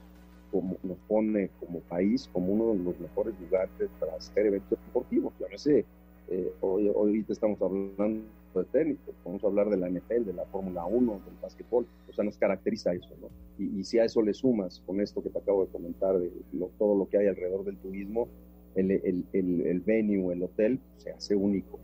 como, 0.51 0.77
nos 0.83 0.99
pone 1.09 1.51
como 1.61 1.81
país 1.81 2.29
como 2.33 2.53
uno 2.53 2.73
de 2.73 2.85
los 2.85 2.99
mejores 3.01 3.35
lugares 3.41 3.91
para 3.99 4.15
hacer 4.15 4.47
eventos 4.47 4.79
deportivos. 4.87 5.33
Yo 5.39 5.47
no 5.51 5.59
sé, 5.59 5.85
eh, 6.29 6.53
hoy, 6.61 6.89
ahorita 6.89 7.33
estamos 7.33 7.61
hablando 7.63 8.25
de 8.55 8.65
tenis, 8.65 8.99
pues 9.05 9.17
podemos 9.23 9.45
hablar 9.45 9.71
de 9.71 9.77
la 9.77 9.89
NFL, 9.89 10.25
de 10.25 10.33
la 10.33 10.45
Fórmula 10.47 10.85
1, 10.85 11.21
del 11.25 11.35
básquetbol, 11.41 11.87
o 12.09 12.13
sea, 12.13 12.25
nos 12.25 12.37
caracteriza 12.39 12.93
eso, 12.95 13.11
¿no? 13.21 13.29
Y, 13.59 13.85
si 13.85 13.99
a 13.99 14.05
eso 14.05 14.23
le 14.23 14.35
sumas 14.35 14.83
con 14.87 15.01
esto 15.01 15.23
que 15.23 15.31
te 15.31 15.39
acabo 15.39 15.65
de 15.65 15.71
comentar, 15.71 16.19
de 16.19 16.31
todo 16.79 16.97
lo 16.97 17.09
que 17.09 17.19
hay 17.19 17.27
alrededor 17.27 17.65
del 17.65 17.77
turismo, 17.77 18.29
el, 18.75 18.91
el, 18.91 19.25
el, 19.33 19.81
venue, 19.81 20.35
el 20.35 20.43
hotel, 20.43 20.79
se 20.99 21.11
hace 21.11 21.35
único. 21.35 21.79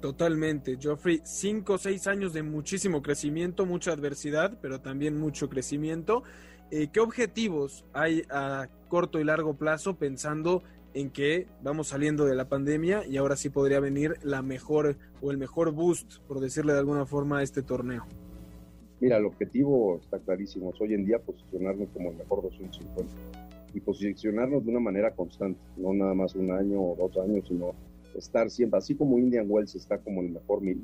Totalmente, 0.00 0.76
Geoffrey. 0.78 1.20
Cinco 1.24 1.74
o 1.74 1.78
seis 1.78 2.06
años 2.06 2.32
de 2.32 2.42
muchísimo 2.42 3.02
crecimiento, 3.02 3.66
mucha 3.66 3.92
adversidad, 3.92 4.58
pero 4.62 4.80
también 4.80 5.18
mucho 5.18 5.48
crecimiento. 5.48 6.22
Eh, 6.70 6.88
¿Qué 6.92 7.00
objetivos 7.00 7.84
hay 7.92 8.22
a 8.30 8.68
corto 8.88 9.18
y 9.20 9.24
largo 9.24 9.54
plazo 9.54 9.96
pensando 9.96 10.62
en 10.96 11.10
que 11.10 11.46
vamos 11.62 11.88
saliendo 11.88 12.24
de 12.24 12.34
la 12.34 12.48
pandemia 12.48 13.06
y 13.06 13.18
ahora 13.18 13.36
sí 13.36 13.50
podría 13.50 13.80
venir 13.80 14.14
la 14.22 14.40
mejor 14.40 14.96
o 15.20 15.30
el 15.30 15.36
mejor 15.36 15.72
boost, 15.72 16.20
por 16.26 16.40
decirle 16.40 16.72
de 16.72 16.78
alguna 16.78 17.04
forma, 17.04 17.40
a 17.40 17.42
este 17.42 17.62
torneo? 17.62 18.04
Mira, 18.98 19.18
el 19.18 19.26
objetivo 19.26 20.00
está 20.02 20.18
clarísimo. 20.18 20.72
hoy 20.80 20.94
en 20.94 21.04
día 21.04 21.18
posicionarnos 21.18 21.90
como 21.90 22.12
el 22.12 22.16
mejor 22.16 22.42
250 22.44 23.12
y 23.74 23.80
posicionarnos 23.80 24.64
de 24.64 24.70
una 24.70 24.80
manera 24.80 25.10
constante, 25.10 25.60
no 25.76 25.92
nada 25.92 26.14
más 26.14 26.34
un 26.34 26.50
año 26.50 26.80
o 26.80 26.96
dos 26.96 27.14
años, 27.22 27.44
sino 27.46 27.74
estar 28.16 28.50
siempre, 28.50 28.78
así 28.78 28.94
como 28.94 29.18
Indian 29.18 29.44
Wells 29.50 29.74
está 29.74 29.98
como 29.98 30.22
el 30.22 30.30
mejor 30.30 30.62
mil 30.62 30.82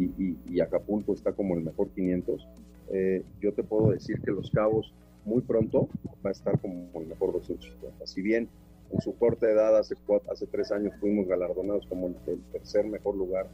y, 0.00 0.60
Acapulco 0.60 1.12
está 1.12 1.32
como 1.32 1.54
el 1.54 1.62
mejor 1.62 1.90
500, 1.90 2.48
eh, 2.92 3.22
yo 3.40 3.52
te 3.52 3.62
puedo 3.62 3.92
decir 3.92 4.20
que 4.20 4.32
Los 4.32 4.50
Cabos 4.50 4.92
muy 5.24 5.42
pronto 5.42 5.88
va 6.24 6.30
a 6.30 6.32
estar 6.32 6.58
como 6.60 6.88
el 6.94 7.06
mejor 7.06 7.32
250. 7.34 8.06
Si 8.06 8.22
bien 8.22 8.48
en 8.92 9.00
su 9.00 9.16
corta 9.16 9.50
edad, 9.50 9.76
hace, 9.76 9.94
hace 10.30 10.46
tres 10.46 10.72
años, 10.72 10.94
fuimos 11.00 11.26
galardonados 11.26 11.86
como 11.86 12.08
el, 12.08 12.40
tercer 12.52 12.86
mejor 12.86 13.16
lugar 13.16 13.46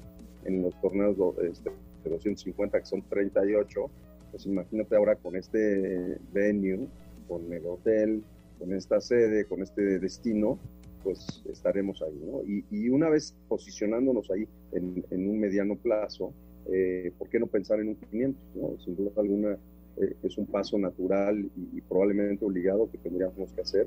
en 0.44 0.62
los 0.62 0.78
torneos 0.80 1.16
este, 1.42 1.70
de 2.04 2.10
250, 2.10 2.78
que 2.78 2.86
son 2.86 3.02
38, 3.02 3.90
pues 4.30 4.46
imagínate 4.46 4.96
ahora 4.96 5.16
con 5.16 5.36
este 5.36 6.18
venue, 6.32 6.86
con 7.28 7.52
el 7.52 7.66
hotel, 7.66 8.22
con 8.58 8.72
esta 8.72 9.00
sede, 9.00 9.46
con 9.46 9.62
este 9.62 9.98
destino, 9.98 10.58
pues 11.02 11.42
estaremos 11.50 12.02
ahí, 12.02 12.18
¿no? 12.24 12.42
Y, 12.70 12.88
una 12.88 13.08
vez 13.10 13.34
posicionándonos 13.48 14.30
ahí 14.30 14.48
en, 14.72 15.28
un 15.28 15.38
mediano 15.38 15.76
plazo, 15.76 16.32
eh, 16.70 17.12
¿por 17.18 17.28
qué 17.28 17.38
no 17.38 17.46
pensar 17.46 17.78
en 17.80 17.88
un 17.88 17.96
500? 17.96 18.42
¿no? 18.54 18.78
Sin 18.80 18.96
duda 18.96 19.10
alguna 19.16 19.58
eh, 19.98 20.16
es 20.22 20.38
un 20.38 20.46
paso 20.46 20.78
natural 20.78 21.38
y, 21.72 21.80
probablemente 21.82 22.44
obligado 22.44 22.90
que 22.90 22.98
tendríamos 22.98 23.52
que 23.52 23.60
hacer 23.60 23.86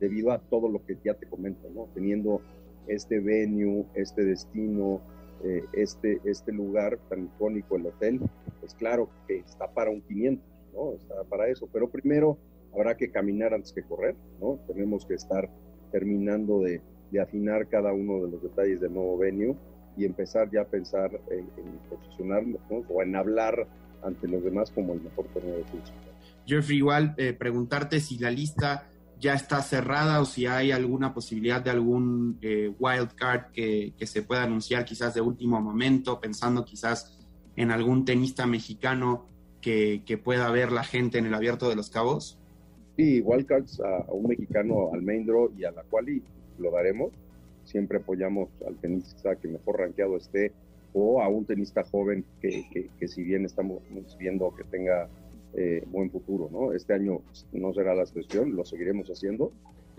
debido 0.00 0.32
a 0.32 0.38
todo 0.38 0.68
lo 0.68 0.84
que 0.84 0.96
ya 1.04 1.14
te 1.14 1.26
comento, 1.26 1.68
¿no? 1.74 1.88
Teniendo 1.94 2.40
este 2.86 3.20
venue, 3.20 3.84
este 3.94 4.24
destino, 4.24 5.00
eh, 5.42 5.64
este, 5.72 6.20
este 6.24 6.52
lugar 6.52 6.98
tan 7.08 7.24
icónico, 7.24 7.76
el 7.76 7.86
hotel, 7.86 8.20
pues 8.60 8.74
claro 8.74 9.10
que 9.26 9.38
está 9.38 9.70
para 9.70 9.90
un 9.90 10.00
500, 10.00 10.44
¿no? 10.72 10.94
Está 10.94 11.24
para 11.24 11.48
eso, 11.48 11.68
pero 11.72 11.88
primero 11.88 12.38
habrá 12.74 12.96
que 12.96 13.10
caminar 13.10 13.54
antes 13.54 13.72
que 13.72 13.82
correr, 13.82 14.16
¿no? 14.40 14.58
Tenemos 14.66 15.04
que 15.06 15.14
estar 15.14 15.48
terminando 15.92 16.60
de, 16.60 16.80
afinar 17.22 17.68
cada 17.68 17.92
uno 17.92 18.24
de 18.24 18.32
los 18.32 18.42
detalles 18.42 18.80
del 18.80 18.92
nuevo 18.92 19.16
venue 19.16 19.54
y 19.96 20.04
empezar 20.04 20.50
ya 20.50 20.62
a 20.62 20.64
pensar 20.64 21.12
en, 21.30 21.46
posicionarnos 21.88 22.60
o 22.88 23.02
en 23.02 23.14
hablar 23.14 23.68
ante 24.02 24.26
los 24.26 24.42
demás 24.42 24.72
como 24.72 24.94
el 24.94 25.00
mejor 25.00 25.26
torneo 25.26 25.58
de 25.58 25.62
fútbol. 25.62 25.92
Jeffrey, 26.44 26.78
igual 26.78 27.14
eh, 27.16 27.32
preguntarte 27.32 28.00
si 28.00 28.18
la 28.18 28.32
lista 28.32 28.88
ya 29.20 29.34
está 29.34 29.62
cerrada 29.62 30.20
o 30.20 30.24
si 30.24 30.46
hay 30.46 30.72
alguna 30.72 31.14
posibilidad 31.14 31.62
de 31.62 31.70
algún 31.70 32.38
eh, 32.42 32.72
wild 32.78 33.14
card 33.14 33.52
que, 33.52 33.92
que, 33.96 34.06
se 34.06 34.22
pueda 34.22 34.42
anunciar 34.42 34.84
quizás 34.84 35.14
de 35.14 35.20
último 35.20 35.60
momento, 35.60 36.20
pensando 36.20 36.64
quizás 36.64 37.18
en 37.56 37.70
algún 37.70 38.04
tenista 38.04 38.46
mexicano 38.46 39.26
que, 39.60 40.02
que 40.04 40.18
pueda 40.18 40.50
ver 40.50 40.72
la 40.72 40.84
gente 40.84 41.18
en 41.18 41.26
el 41.26 41.34
abierto 41.34 41.68
de 41.68 41.76
los 41.76 41.90
cabos. 41.90 42.38
Sí, 42.96 43.20
wildcards 43.20 43.80
a, 43.80 43.96
a 44.08 44.12
un 44.12 44.28
mexicano, 44.28 44.90
al 44.92 45.02
main 45.02 45.26
draw 45.26 45.50
y 45.56 45.64
a 45.64 45.72
la 45.72 45.82
quali 45.84 46.22
lo 46.58 46.70
daremos. 46.70 47.12
Siempre 47.64 47.98
apoyamos 47.98 48.48
al 48.66 48.76
tenista 48.76 49.36
que 49.36 49.48
mejor 49.48 49.80
rankeado 49.80 50.16
esté 50.16 50.52
o 50.94 51.20
a 51.20 51.28
un 51.28 51.44
tenista 51.44 51.82
joven 51.82 52.24
que, 52.40 52.64
que, 52.98 53.08
si 53.08 53.22
bien 53.22 53.44
estamos 53.44 53.82
viendo 54.18 54.54
que 54.54 54.64
tenga 54.64 55.08
eh, 55.56 55.84
buen 55.86 56.10
futuro, 56.10 56.48
¿no? 56.52 56.72
Este 56.72 56.94
año 56.94 57.20
no 57.52 57.72
será 57.72 57.94
la 57.94 58.02
excepción, 58.02 58.54
lo 58.56 58.64
seguiremos 58.64 59.08
haciendo. 59.08 59.52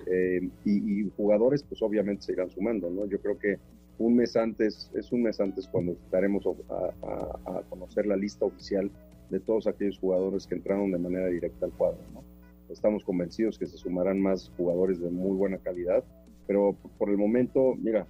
Eh, 0.08 0.50
y, 0.66 1.10
jugadores, 1.16 1.64
pues 1.64 1.82
obviamente 1.82 2.24
se 2.24 2.34
irán 2.34 2.50
sumando, 2.50 2.90
¿no? 2.90 3.06
Yo 3.06 3.20
creo 3.20 3.40
que 3.40 3.58
un 3.98 4.16
mes 4.16 4.36
antes, 4.36 4.92
es 4.94 5.12
un 5.12 5.24
mes 5.24 5.40
antes 5.40 5.68
cuando 5.68 5.96
daremos 6.12 6.46
a, 6.70 7.58
a, 7.58 7.62
conocer 7.70 8.06
la 8.06 8.18
lista 8.18 8.46
oficial 8.46 8.92
de 9.30 9.40
todos 9.40 9.68
aquellos 9.68 9.98
jugadores 9.98 10.46
que 10.46 10.56
entraron 10.56 10.92
de 10.92 10.98
manera 10.98 11.28
directa 11.28 11.66
al 11.66 11.72
cuadro, 11.72 12.00
¿no? 12.14 12.24
Estamos 12.70 13.04
convencidos 13.06 13.58
que 13.58 13.68
se 13.68 13.78
sumarán 13.78 14.20
más 14.20 14.52
jugadores 14.58 15.00
de 15.00 15.10
muy 15.10 15.38
buena 15.38 15.58
calidad, 15.60 16.04
pero 16.48 16.76
por 16.98 17.10
el 17.10 17.18
momento, 17.18 17.76
mira, 17.76 18.08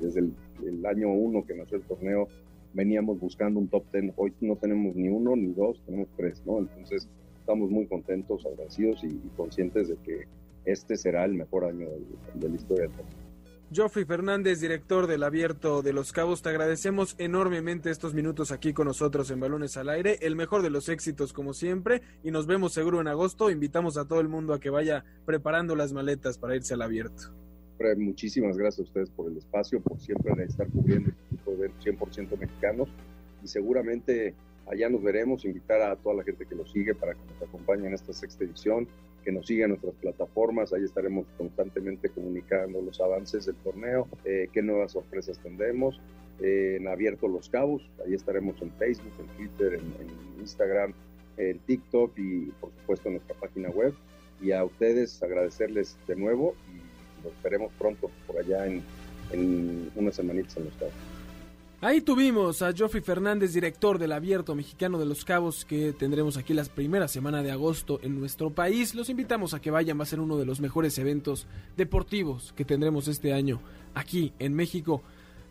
desde 0.00 0.20
el, 0.20 0.86
año 0.86 1.12
uno 1.12 1.44
que 1.44 1.54
nació 1.54 1.78
el 1.78 1.84
torneo, 1.84 2.28
veníamos 2.74 3.20
buscando 3.20 3.60
un 3.60 3.68
top 3.68 3.84
ten. 3.90 4.12
Hoy 4.16 4.32
no 4.40 4.56
tenemos 4.56 4.94
ni 4.94 5.08
uno 5.08 5.36
ni 5.36 5.52
dos, 5.52 5.80
tenemos 5.86 6.08
tres, 6.16 6.42
¿no? 6.46 6.58
Entonces 6.58 7.08
estamos 7.38 7.70
muy 7.70 7.86
contentos, 7.86 8.46
agradecidos 8.46 9.02
y, 9.04 9.18
conscientes 9.36 9.88
de 9.88 9.96
que 9.96 10.26
este 10.64 10.96
será 10.96 11.24
el 11.24 11.34
mejor 11.34 11.64
año 11.64 11.88
de, 12.34 12.48
la 12.48 12.54
historia 12.54 12.84
del. 12.84 12.92
Joffrey 13.74 14.04
Fernández, 14.04 14.60
director 14.60 15.06
del 15.06 15.22
Abierto 15.22 15.80
de 15.80 15.94
los 15.94 16.12
Cabos, 16.12 16.42
te 16.42 16.50
agradecemos 16.50 17.14
enormemente 17.18 17.90
estos 17.90 18.12
minutos 18.12 18.52
aquí 18.52 18.74
con 18.74 18.86
nosotros 18.86 19.30
en 19.30 19.40
Balones 19.40 19.78
al 19.78 19.88
Aire. 19.88 20.18
El 20.20 20.36
mejor 20.36 20.60
de 20.60 20.68
los 20.68 20.90
éxitos, 20.90 21.32
como 21.32 21.54
siempre, 21.54 22.02
y 22.22 22.30
nos 22.30 22.46
vemos 22.46 22.74
seguro 22.74 23.00
en 23.00 23.08
agosto. 23.08 23.50
Invitamos 23.50 23.96
a 23.96 24.06
todo 24.06 24.20
el 24.20 24.28
mundo 24.28 24.52
a 24.52 24.60
que 24.60 24.68
vaya 24.68 25.06
preparando 25.24 25.74
las 25.74 25.94
maletas 25.94 26.36
para 26.36 26.54
irse 26.54 26.74
al 26.74 26.82
Abierto. 26.82 27.32
Muchísimas 27.96 28.56
gracias 28.56 28.80
a 28.80 28.88
ustedes 28.88 29.10
por 29.10 29.30
el 29.30 29.36
espacio, 29.36 29.80
por 29.80 29.98
siempre 29.98 30.44
estar 30.44 30.68
cubriendo 30.68 31.10
el 31.10 31.16
equipo 31.26 31.56
de 31.56 31.70
100% 31.70 32.38
mexicanos. 32.38 32.88
Y 33.42 33.48
seguramente 33.48 34.34
allá 34.70 34.88
nos 34.88 35.02
veremos. 35.02 35.44
Invitar 35.44 35.82
a 35.82 35.96
toda 35.96 36.16
la 36.16 36.22
gente 36.24 36.46
que 36.46 36.54
nos 36.54 36.70
sigue 36.70 36.94
para 36.94 37.14
que 37.14 37.20
nos 37.32 37.48
acompañe 37.48 37.88
en 37.88 37.94
esta 37.94 38.12
sexta 38.12 38.44
edición 38.44 38.86
que 39.24 39.32
nos 39.32 39.46
siga 39.46 39.64
en 39.64 39.70
nuestras 39.70 39.94
plataformas, 39.94 40.72
ahí 40.72 40.84
estaremos 40.84 41.26
constantemente 41.38 42.08
comunicando 42.08 42.80
los 42.82 43.00
avances 43.00 43.46
del 43.46 43.56
torneo, 43.56 44.08
eh, 44.24 44.48
qué 44.52 44.62
nuevas 44.62 44.92
sorpresas 44.92 45.38
tendremos, 45.38 46.00
eh, 46.40 46.78
en 46.80 46.88
Abierto 46.88 47.28
Los 47.28 47.48
Cabos, 47.48 47.88
ahí 48.04 48.14
estaremos 48.14 48.60
en 48.62 48.72
Facebook, 48.72 49.12
en 49.20 49.26
Twitter, 49.36 49.74
en, 49.74 50.40
Instagram, 50.40 50.92
en 51.36 51.58
TikTok 51.60 52.18
y 52.18 52.46
por 52.60 52.72
supuesto 52.72 53.08
en 53.08 53.14
nuestra 53.14 53.36
página 53.36 53.70
web. 53.70 53.94
Y 54.40 54.50
a 54.50 54.64
ustedes 54.64 55.22
agradecerles 55.22 55.96
de 56.08 56.16
nuevo 56.16 56.56
nos 57.24 57.42
veremos 57.42 57.72
pronto 57.78 58.10
por 58.26 58.38
allá 58.38 58.66
en, 58.66 58.82
en 59.32 59.90
unas 59.94 60.14
semanitas 60.14 60.56
en 60.56 60.64
Los 60.64 60.74
Cabos. 60.74 60.94
Ahí 61.84 62.00
tuvimos 62.00 62.62
a 62.62 62.72
Joffrey 62.72 63.02
Fernández, 63.02 63.52
director 63.54 63.98
del 63.98 64.12
Abierto 64.12 64.54
Mexicano 64.54 65.00
de 65.00 65.04
los 65.04 65.24
Cabos, 65.24 65.64
que 65.64 65.92
tendremos 65.92 66.36
aquí 66.36 66.54
la 66.54 66.62
primera 66.62 67.08
semana 67.08 67.42
de 67.42 67.50
agosto 67.50 67.98
en 68.04 68.20
nuestro 68.20 68.50
país. 68.50 68.94
Los 68.94 69.08
invitamos 69.08 69.52
a 69.52 69.60
que 69.60 69.72
vayan, 69.72 69.98
va 69.98 70.04
a 70.04 70.06
ser 70.06 70.20
uno 70.20 70.38
de 70.38 70.46
los 70.46 70.60
mejores 70.60 70.96
eventos 70.98 71.48
deportivos 71.76 72.52
que 72.56 72.64
tendremos 72.64 73.08
este 73.08 73.32
año 73.32 73.60
aquí 73.94 74.32
en 74.38 74.54
México. 74.54 75.02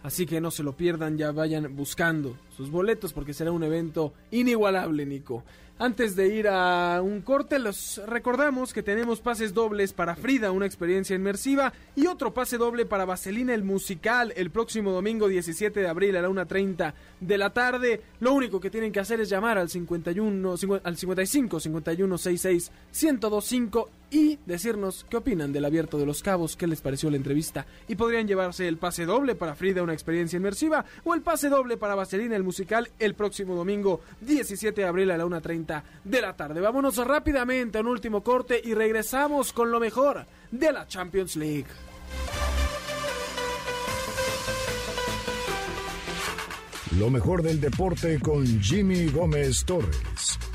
Así 0.04 0.26
que 0.26 0.40
no 0.40 0.52
se 0.52 0.64
lo 0.64 0.72
pierdan, 0.72 1.18
ya 1.18 1.34
vayan 1.34 1.76
buscando 1.76 2.38
sus 2.56 2.70
boletos 2.70 3.14
porque 3.14 3.34
será 3.34 3.52
un 3.52 3.64
evento 3.64 4.14
inigualable, 4.32 5.06
Nico. 5.06 5.44
Antes 5.82 6.16
de 6.16 6.28
ir 6.28 6.48
a 6.48 7.02
un 7.02 7.22
corte, 7.22 7.58
los 7.58 8.00
recordamos 8.06 8.72
que 8.72 8.84
tenemos 8.84 9.20
pases 9.20 9.52
dobles 9.52 9.94
para 9.94 10.16
Frida, 10.16 10.52
una 10.52 10.68
experiencia 10.68 11.16
inmersiva, 11.16 11.74
y 11.96 12.06
otro 12.06 12.36
pase 12.36 12.60
doble 12.60 12.86
para 12.86 13.04
Vaselina 13.04 13.56
el 13.56 13.64
musical 13.64 14.32
el 14.36 14.52
próximo 14.52 14.92
domingo 14.92 15.28
17 15.28 15.80
de 15.80 15.88
abril 15.88 16.16
a 16.18 16.22
la 16.22 16.30
1.30 16.30 16.94
de 17.20 17.38
la 17.40 17.50
tarde. 17.50 18.02
Lo 18.20 18.32
único 18.34 18.60
que 18.60 18.70
tienen 18.70 18.92
que 18.92 19.00
hacer 19.00 19.22
es 19.22 19.30
llamar 19.30 19.58
al 19.58 19.70
51, 19.70 20.56
al 20.84 20.98
55 20.98 21.60
51 21.60 22.18
66 22.20 22.72
1025 22.92 23.90
y 24.12 24.38
decirnos 24.46 25.06
qué 25.10 25.18
opinan 25.18 25.54
del 25.54 25.66
abierto 25.66 25.98
de 25.98 26.06
los 26.06 26.22
cabos, 26.22 26.58
qué 26.58 26.68
les 26.68 26.82
pareció 26.82 27.10
la 27.10 27.16
entrevista 27.16 27.66
y 27.88 27.96
podrían 27.96 28.28
llevarse 28.28 28.68
el 28.68 28.78
pase 28.78 29.06
doble 29.06 29.36
para 29.36 29.56
Frida, 29.56 29.82
una 29.82 29.94
experiencia 29.94 30.38
inmersiva, 30.38 30.86
o 31.06 31.16
el 31.16 31.22
pase 31.22 31.50
doble 31.50 31.78
para 31.78 31.96
Vaselina, 31.96 32.36
el 32.42 32.46
musical, 32.46 32.90
el 33.00 33.14
próximo 33.14 33.56
domingo 33.56 34.02
17 34.20 34.82
de 34.82 34.88
abril 34.88 35.12
a 35.12 35.18
la 35.18 35.26
1.30 35.26 35.84
de 36.04 36.22
la 36.22 36.36
tarde. 36.36 36.60
Vámonos 36.60 36.98
rápidamente 36.98 37.78
a 37.78 37.82
un 37.82 37.88
último 37.88 38.24
corte 38.24 38.60
y 38.64 38.74
regresamos 38.74 39.54
con 39.54 39.72
lo 39.72 39.80
mejor 39.80 40.26
de 40.52 40.72
la 40.72 40.88
Champions 40.88 41.36
League. 41.36 41.68
Lo 46.98 47.10
mejor 47.10 47.42
del 47.42 47.62
deporte 47.62 48.20
con 48.20 48.46
Jimmy 48.62 49.08
Gómez 49.08 49.64
Torres. 49.64 50.51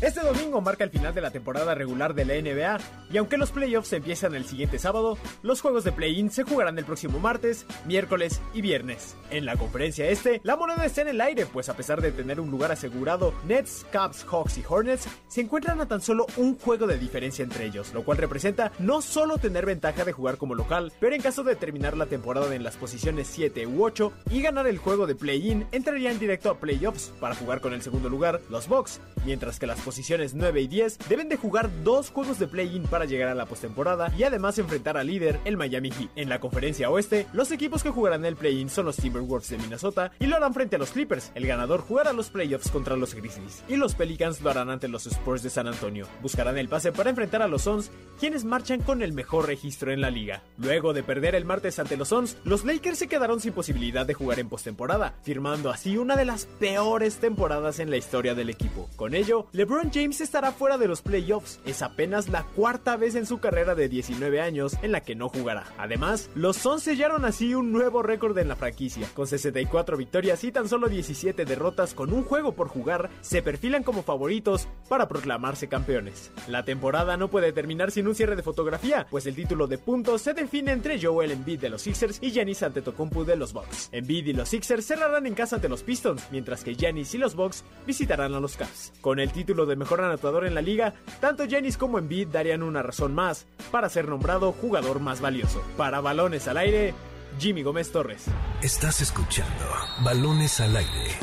Este 0.00 0.22
domingo 0.22 0.62
marca 0.62 0.82
el 0.82 0.88
final 0.88 1.12
de 1.12 1.20
la 1.20 1.30
temporada 1.30 1.74
regular 1.74 2.14
de 2.14 2.24
la 2.24 2.32
NBA 2.32 2.78
y 3.12 3.18
aunque 3.18 3.36
los 3.36 3.50
playoffs 3.50 3.92
empiezan 3.92 4.34
el 4.34 4.46
siguiente 4.46 4.78
sábado, 4.78 5.18
los 5.42 5.60
juegos 5.60 5.84
de 5.84 5.92
play-in 5.92 6.30
se 6.30 6.42
jugarán 6.42 6.78
el 6.78 6.86
próximo 6.86 7.18
martes, 7.18 7.66
miércoles 7.84 8.40
y 8.54 8.62
viernes. 8.62 9.14
En 9.30 9.44
la 9.44 9.56
conferencia 9.56 10.08
este, 10.08 10.40
la 10.42 10.56
moneda 10.56 10.86
está 10.86 11.02
en 11.02 11.08
el 11.08 11.20
aire, 11.20 11.44
pues 11.44 11.68
a 11.68 11.76
pesar 11.76 12.00
de 12.00 12.12
tener 12.12 12.40
un 12.40 12.50
lugar 12.50 12.72
asegurado, 12.72 13.34
Nets, 13.46 13.84
Cavs, 13.92 14.24
Hawks 14.24 14.56
y 14.56 14.64
Hornets 14.66 15.06
se 15.28 15.42
encuentran 15.42 15.82
a 15.82 15.86
tan 15.86 16.00
solo 16.00 16.24
un 16.38 16.58
juego 16.58 16.86
de 16.86 16.96
diferencia 16.96 17.42
entre 17.42 17.66
ellos, 17.66 17.92
lo 17.92 18.02
cual 18.02 18.16
representa 18.16 18.72
no 18.78 19.02
solo 19.02 19.36
tener 19.36 19.66
ventaja 19.66 20.06
de 20.06 20.12
jugar 20.12 20.38
como 20.38 20.54
local, 20.54 20.94
pero 20.98 21.14
en 21.14 21.20
caso 21.20 21.44
de 21.44 21.56
terminar 21.56 21.94
la 21.94 22.06
temporada 22.06 22.54
en 22.54 22.64
las 22.64 22.78
posiciones 22.78 23.28
7 23.28 23.66
u 23.66 23.84
8 23.84 24.14
y 24.30 24.40
ganar 24.40 24.66
el 24.66 24.78
juego 24.78 25.06
de 25.06 25.14
play-in, 25.14 25.66
entrarían 25.72 26.18
directo 26.18 26.48
a 26.48 26.58
playoffs 26.58 27.12
para 27.20 27.34
jugar 27.34 27.60
con 27.60 27.74
el 27.74 27.82
segundo 27.82 28.08
lugar, 28.08 28.40
los 28.48 28.66
Bucks, 28.66 28.98
mientras 29.26 29.58
que 29.58 29.66
las 29.66 29.89
posiciones 29.90 30.34
9 30.34 30.60
y 30.60 30.68
10 30.68 30.98
deben 31.08 31.28
de 31.28 31.36
jugar 31.36 31.68
dos 31.82 32.10
juegos 32.10 32.38
de 32.38 32.46
play-in 32.46 32.84
para 32.84 33.06
llegar 33.06 33.28
a 33.28 33.34
la 33.34 33.46
postemporada 33.46 34.12
y 34.16 34.22
además 34.22 34.56
enfrentar 34.56 34.96
al 34.96 35.08
líder, 35.08 35.40
el 35.44 35.56
Miami 35.56 35.90
Heat. 35.90 36.10
En 36.14 36.28
la 36.28 36.38
conferencia 36.38 36.90
oeste, 36.90 37.26
los 37.32 37.50
equipos 37.50 37.82
que 37.82 37.90
jugarán 37.90 38.24
el 38.24 38.36
play-in 38.36 38.70
son 38.70 38.86
los 38.86 38.98
Timberwolves 38.98 39.50
de 39.50 39.58
Minnesota 39.58 40.12
y 40.20 40.26
lo 40.26 40.36
harán 40.36 40.54
frente 40.54 40.76
a 40.76 40.78
los 40.78 40.92
Clippers. 40.92 41.32
El 41.34 41.44
ganador 41.44 41.80
jugará 41.80 42.12
los 42.12 42.30
playoffs 42.30 42.70
contra 42.70 42.94
los 42.94 43.14
Grizzlies 43.14 43.64
y 43.66 43.74
los 43.74 43.96
Pelicans 43.96 44.40
lo 44.42 44.50
harán 44.50 44.70
ante 44.70 44.86
los 44.86 45.08
Spurs 45.08 45.42
de 45.42 45.50
San 45.50 45.66
Antonio. 45.66 46.06
Buscarán 46.22 46.56
el 46.56 46.68
pase 46.68 46.92
para 46.92 47.10
enfrentar 47.10 47.42
a 47.42 47.48
los 47.48 47.62
Suns, 47.62 47.90
quienes 48.20 48.44
marchan 48.44 48.82
con 48.82 49.02
el 49.02 49.12
mejor 49.12 49.48
registro 49.48 49.90
en 49.90 50.00
la 50.00 50.10
liga. 50.10 50.44
Luego 50.56 50.92
de 50.92 51.02
perder 51.02 51.34
el 51.34 51.44
martes 51.44 51.80
ante 51.80 51.96
los 51.96 52.10
Suns, 52.10 52.36
los 52.44 52.64
Lakers 52.64 52.98
se 52.98 53.08
quedaron 53.08 53.40
sin 53.40 53.54
posibilidad 53.54 54.06
de 54.06 54.14
jugar 54.14 54.38
en 54.38 54.48
postemporada, 54.48 55.14
firmando 55.24 55.68
así 55.68 55.96
una 55.96 56.14
de 56.14 56.26
las 56.26 56.46
peores 56.46 57.16
temporadas 57.16 57.80
en 57.80 57.90
la 57.90 57.96
historia 57.96 58.36
del 58.36 58.50
equipo. 58.50 58.88
Con 58.94 59.16
ello, 59.16 59.48
LeBron 59.52 59.79
James 59.92 60.20
estará 60.20 60.52
fuera 60.52 60.76
de 60.76 60.88
los 60.88 61.00
playoffs. 61.00 61.60
Es 61.64 61.80
apenas 61.80 62.28
la 62.28 62.44
cuarta 62.44 62.96
vez 62.96 63.14
en 63.14 63.26
su 63.26 63.38
carrera 63.38 63.74
de 63.74 63.88
19 63.88 64.40
años 64.40 64.76
en 64.82 64.92
la 64.92 65.00
que 65.00 65.14
no 65.14 65.28
jugará. 65.28 65.64
Además, 65.78 66.28
los 66.34 66.56
Suns 66.56 66.82
sellaron 66.82 67.24
así 67.24 67.54
un 67.54 67.72
nuevo 67.72 68.02
récord 68.02 68.36
en 68.38 68.48
la 68.48 68.56
franquicia. 68.56 69.08
Con 69.14 69.26
64 69.26 69.96
victorias 69.96 70.44
y 70.44 70.52
tan 70.52 70.68
solo 70.68 70.88
17 70.88 71.44
derrotas 71.44 71.94
con 71.94 72.12
un 72.12 72.24
juego 72.24 72.52
por 72.52 72.68
jugar, 72.68 73.10
se 73.22 73.42
perfilan 73.42 73.82
como 73.82 74.02
favoritos 74.02 74.68
para 74.88 75.08
proclamarse 75.08 75.68
campeones. 75.68 76.30
La 76.48 76.64
temporada 76.64 77.16
no 77.16 77.28
puede 77.28 77.52
terminar 77.52 77.90
sin 77.90 78.06
un 78.06 78.14
cierre 78.14 78.36
de 78.36 78.42
fotografía, 78.42 79.06
pues 79.10 79.26
el 79.26 79.34
título 79.34 79.66
de 79.66 79.78
puntos 79.78 80.22
se 80.22 80.34
define 80.34 80.72
entre 80.72 81.00
Joel 81.00 81.30
Embiid 81.30 81.60
de 81.60 81.70
los 81.70 81.82
Sixers 81.82 82.18
y 82.20 82.30
Giannis 82.32 82.62
Antetokounmpo 82.62 83.24
de 83.24 83.36
los 83.36 83.52
Bucks. 83.52 83.88
Embiid 83.92 84.26
y 84.26 84.32
los 84.32 84.48
Sixers 84.48 84.84
cerrarán 84.84 85.26
en 85.26 85.34
casa 85.34 85.56
ante 85.56 85.68
los 85.68 85.82
Pistons, 85.82 86.26
mientras 86.30 86.64
que 86.64 86.74
Giannis 86.74 87.14
y 87.14 87.18
los 87.18 87.34
Bucks 87.34 87.64
visitarán 87.86 88.34
a 88.34 88.40
los 88.40 88.56
Cavs. 88.56 88.92
Con 89.00 89.18
el 89.18 89.32
título 89.32 89.66
de 89.66 89.69
mejor 89.76 90.00
anotador 90.00 90.46
en 90.46 90.54
la 90.54 90.62
liga, 90.62 90.94
tanto 91.20 91.44
Giannis 91.44 91.76
como 91.76 91.98
Embiid 91.98 92.28
darían 92.28 92.62
una 92.62 92.82
razón 92.82 93.14
más 93.14 93.46
para 93.70 93.88
ser 93.88 94.08
nombrado 94.08 94.52
jugador 94.52 95.00
más 95.00 95.20
valioso. 95.20 95.62
Para 95.76 96.00
balones 96.00 96.48
al 96.48 96.58
aire, 96.58 96.94
Jimmy 97.38 97.62
Gómez 97.62 97.92
Torres. 97.92 98.24
Estás 98.62 99.00
escuchando 99.00 99.64
Balones 100.04 100.60
al 100.60 100.76
aire. 100.76 101.16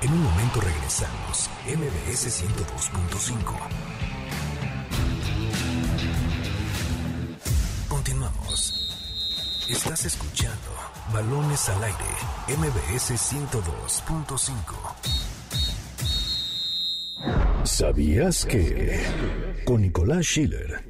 En 0.00 0.12
un 0.12 0.22
momento 0.22 0.60
regresamos. 0.60 1.50
MBS 1.66 2.44
102.5. 2.44 3.58
Continuamos. 7.88 8.94
Estás 9.68 10.04
escuchando 10.04 10.70
Balones 11.12 11.68
al 11.68 11.82
aire. 11.82 12.04
MBS 12.48 13.10
102.5. 13.12 15.37
¿Sabías 17.64 18.44
que? 18.44 19.00
Con 19.64 19.82
Nicolás 19.82 20.26
Schiller. 20.26 20.87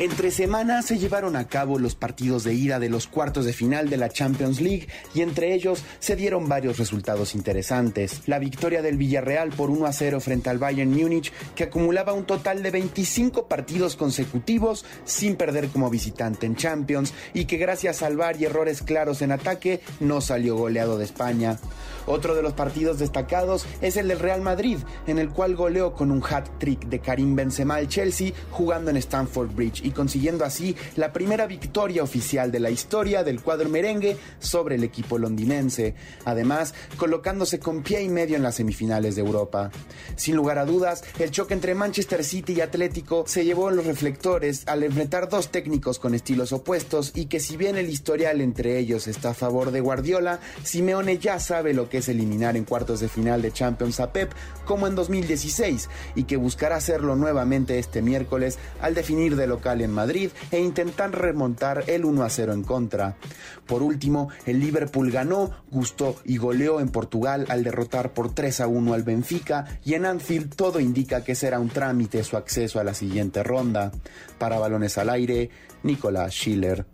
Entre 0.00 0.30
semanas 0.30 0.86
se 0.86 0.98
llevaron 0.98 1.36
a 1.36 1.46
cabo 1.46 1.78
los 1.78 1.94
partidos 1.94 2.42
de 2.42 2.54
ida 2.54 2.78
de 2.78 2.88
los 2.88 3.06
cuartos 3.06 3.44
de 3.44 3.52
final 3.52 3.90
de 3.90 3.98
la 3.98 4.08
Champions 4.08 4.58
League 4.58 4.88
y 5.14 5.20
entre 5.20 5.52
ellos 5.52 5.84
se 5.98 6.16
dieron 6.16 6.48
varios 6.48 6.78
resultados 6.78 7.34
interesantes. 7.34 8.22
La 8.26 8.38
victoria 8.38 8.80
del 8.80 8.96
Villarreal 8.96 9.50
por 9.50 9.68
1 9.68 9.84
a 9.84 9.92
0 9.92 10.20
frente 10.20 10.48
al 10.48 10.56
Bayern 10.56 10.90
Múnich, 10.90 11.30
que 11.54 11.64
acumulaba 11.64 12.14
un 12.14 12.24
total 12.24 12.62
de 12.62 12.70
25 12.70 13.46
partidos 13.46 13.94
consecutivos 13.94 14.86
sin 15.04 15.36
perder 15.36 15.68
como 15.68 15.90
visitante 15.90 16.46
en 16.46 16.56
Champions 16.56 17.12
y 17.34 17.44
que 17.44 17.58
gracias 17.58 18.02
al 18.02 18.16
VAR 18.16 18.40
y 18.40 18.46
errores 18.46 18.80
claros 18.80 19.20
en 19.20 19.32
ataque 19.32 19.82
no 20.00 20.22
salió 20.22 20.56
goleado 20.56 20.96
de 20.96 21.04
España. 21.04 21.58
Otro 22.06 22.34
de 22.34 22.42
los 22.42 22.54
partidos 22.54 22.98
destacados 22.98 23.66
es 23.82 23.98
el 23.98 24.08
del 24.08 24.18
Real 24.18 24.40
Madrid, 24.40 24.78
en 25.06 25.18
el 25.18 25.28
cual 25.28 25.56
goleó 25.56 25.92
con 25.92 26.10
un 26.10 26.24
hat-trick 26.24 26.86
de 26.86 27.00
Karim 27.00 27.36
Benzema 27.36 27.74
al 27.74 27.88
Chelsea 27.88 28.32
jugando 28.50 28.90
en 28.90 28.96
Stamford 28.96 29.54
Bridge 29.54 29.89
y 29.90 29.92
consiguiendo 29.92 30.44
así 30.44 30.76
la 30.96 31.12
primera 31.12 31.46
victoria 31.46 32.02
oficial 32.02 32.50
de 32.50 32.60
la 32.60 32.70
historia 32.70 33.24
del 33.24 33.42
cuadro 33.42 33.68
merengue 33.68 34.16
sobre 34.38 34.76
el 34.76 34.84
equipo 34.84 35.18
londinense, 35.18 35.94
además 36.24 36.74
colocándose 36.96 37.58
con 37.58 37.82
pie 37.82 38.02
y 38.02 38.08
medio 38.08 38.36
en 38.36 38.42
las 38.42 38.54
semifinales 38.54 39.16
de 39.16 39.22
Europa. 39.22 39.70
Sin 40.16 40.36
lugar 40.36 40.58
a 40.58 40.64
dudas, 40.64 41.02
el 41.18 41.30
choque 41.30 41.54
entre 41.54 41.74
Manchester 41.74 42.24
City 42.24 42.54
y 42.54 42.60
Atlético 42.60 43.24
se 43.26 43.44
llevó 43.44 43.68
en 43.68 43.76
los 43.76 43.86
reflectores 43.86 44.62
al 44.66 44.82
enfrentar 44.84 45.28
dos 45.28 45.48
técnicos 45.48 45.98
con 45.98 46.14
estilos 46.14 46.52
opuestos 46.52 47.12
y 47.14 47.26
que 47.26 47.40
si 47.40 47.56
bien 47.56 47.76
el 47.76 47.90
historial 47.90 48.40
entre 48.40 48.78
ellos 48.78 49.08
está 49.08 49.30
a 49.30 49.34
favor 49.34 49.72
de 49.72 49.80
Guardiola, 49.80 50.38
Simeone 50.62 51.18
ya 51.18 51.40
sabe 51.40 51.74
lo 51.74 51.88
que 51.88 51.98
es 51.98 52.08
eliminar 52.08 52.56
en 52.56 52.64
cuartos 52.64 53.00
de 53.00 53.08
final 53.08 53.42
de 53.42 53.52
Champions 53.52 53.98
a 53.98 54.12
Pep 54.12 54.32
como 54.64 54.86
en 54.86 54.94
2016 54.94 55.88
y 56.14 56.24
que 56.24 56.36
buscará 56.36 56.76
hacerlo 56.76 57.16
nuevamente 57.16 57.78
este 57.78 58.02
miércoles 58.02 58.58
al 58.80 58.94
definir 58.94 59.36
de 59.36 59.46
local 59.46 59.79
en 59.82 59.92
Madrid 59.92 60.30
e 60.50 60.60
intentar 60.60 61.10
remontar 61.10 61.84
el 61.86 62.04
1 62.04 62.22
a 62.22 62.30
0 62.30 62.52
en 62.52 62.62
contra. 62.62 63.16
Por 63.66 63.82
último, 63.82 64.28
el 64.46 64.60
Liverpool 64.60 65.10
ganó, 65.10 65.50
gustó 65.70 66.16
y 66.24 66.36
goleó 66.36 66.80
en 66.80 66.88
Portugal 66.88 67.46
al 67.48 67.64
derrotar 67.64 68.12
por 68.12 68.34
3 68.34 68.60
a 68.60 68.66
1 68.66 68.94
al 68.94 69.02
Benfica 69.02 69.80
y 69.84 69.94
en 69.94 70.06
Anfield 70.06 70.54
todo 70.54 70.80
indica 70.80 71.24
que 71.24 71.34
será 71.34 71.58
un 71.60 71.68
trámite 71.68 72.24
su 72.24 72.36
acceso 72.36 72.80
a 72.80 72.84
la 72.84 72.94
siguiente 72.94 73.42
ronda. 73.42 73.92
Para 74.38 74.58
balones 74.58 74.98
al 74.98 75.10
aire, 75.10 75.50
Nicolás 75.82 76.32
Schiller. 76.32 76.86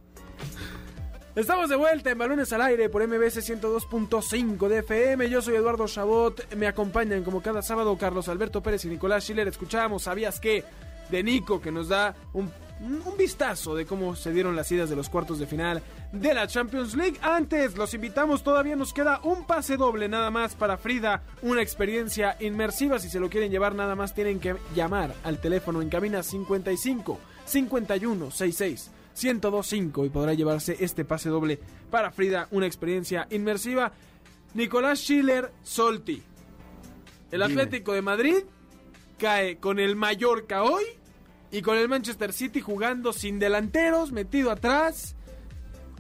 Estamos 1.37 1.69
de 1.69 1.77
vuelta 1.77 2.11
en 2.11 2.17
Balones 2.17 2.51
al 2.55 2.63
Aire 2.63 2.89
por 2.89 3.07
MBS 3.07 3.47
102.5 3.47 4.69
de 4.69 4.79
FM. 4.79 5.29
Yo 5.29 5.43
soy 5.43 5.57
Eduardo 5.57 5.87
Chabot. 5.87 6.55
Me 6.55 6.67
acompañan 6.67 7.23
como 7.25 7.43
cada 7.43 7.61
sábado 7.61 7.95
Carlos 7.99 8.29
Alberto 8.29 8.63
Pérez 8.63 8.87
y 8.87 8.89
Nicolás 8.89 9.25
Schiller. 9.25 9.47
Escuchábamos, 9.47 10.05
¿sabías 10.05 10.41
qué? 10.41 10.65
De 11.11 11.23
Nico, 11.23 11.61
que 11.61 11.71
nos 11.71 11.89
da 11.89 12.17
un, 12.33 12.51
un 12.81 13.17
vistazo 13.17 13.75
de 13.75 13.87
cómo 13.87 14.15
se 14.17 14.33
dieron 14.33 14.55
las 14.55 14.71
idas 14.71 14.91
de 14.91 14.97
los 14.97 15.09
cuartos 15.09 15.39
de 15.39 15.47
final 15.47 15.83
de 16.13 16.35
la 16.35 16.47
Champions 16.47 16.95
League. 16.95 17.19
Antes, 17.23 17.77
los 17.77 17.95
invitamos, 17.95 18.43
todavía 18.43 18.77
nos 18.77 18.93
queda 18.93 19.21
un 19.23 19.47
pase 19.47 19.77
doble 19.77 20.09
nada 20.09 20.31
más 20.31 20.55
para 20.55 20.77
Frida. 20.77 21.23
Una 21.43 21.63
experiencia 21.63 22.37
inmersiva. 22.41 22.99
Si 22.99 23.09
se 23.09 23.21
lo 23.21 23.31
quieren 23.31 23.51
llevar, 23.51 23.75
nada 23.75 23.95
más 23.95 24.15
tienen 24.15 24.41
que 24.41 24.57
llamar 24.75 25.15
al 25.25 25.41
teléfono 25.41 25.81
en 25.81 25.89
cabina 25.89 26.23
55 26.23 27.19
51 27.47 28.31
66 28.31 28.91
1025 29.23 30.05
y 30.05 30.09
podrá 30.11 30.35
llevarse 30.35 30.77
este 30.81 31.05
pase 31.05 31.31
doble 31.31 31.59
para 31.91 32.11
Frida, 32.11 32.49
una 32.51 32.67
experiencia 32.67 33.27
inmersiva. 33.31 33.93
Nicolás 34.55 34.99
Schiller 35.01 35.53
Solti. 35.63 36.23
El 37.31 37.41
Dime. 37.41 37.63
Atlético 37.63 37.93
de 37.93 38.03
Madrid 38.03 38.37
cae 39.19 39.57
con 39.57 39.79
el 39.79 39.97
Mallorca 39.97 40.63
hoy 40.63 40.85
y 41.51 41.63
con 41.63 41.77
el 41.77 41.89
Manchester 41.89 42.33
City 42.33 42.61
jugando 42.61 43.13
sin 43.13 43.39
delanteros, 43.39 44.13
metido 44.13 44.51
atrás. 44.51 45.15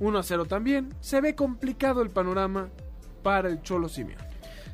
1 0.00 0.18
a 0.18 0.22
0 0.22 0.44
también. 0.46 0.94
Se 1.00 1.20
ve 1.20 1.34
complicado 1.34 2.02
el 2.02 2.10
panorama 2.10 2.68
para 3.22 3.48
el 3.48 3.62
Cholo 3.62 3.88
Simeone. 3.88 4.22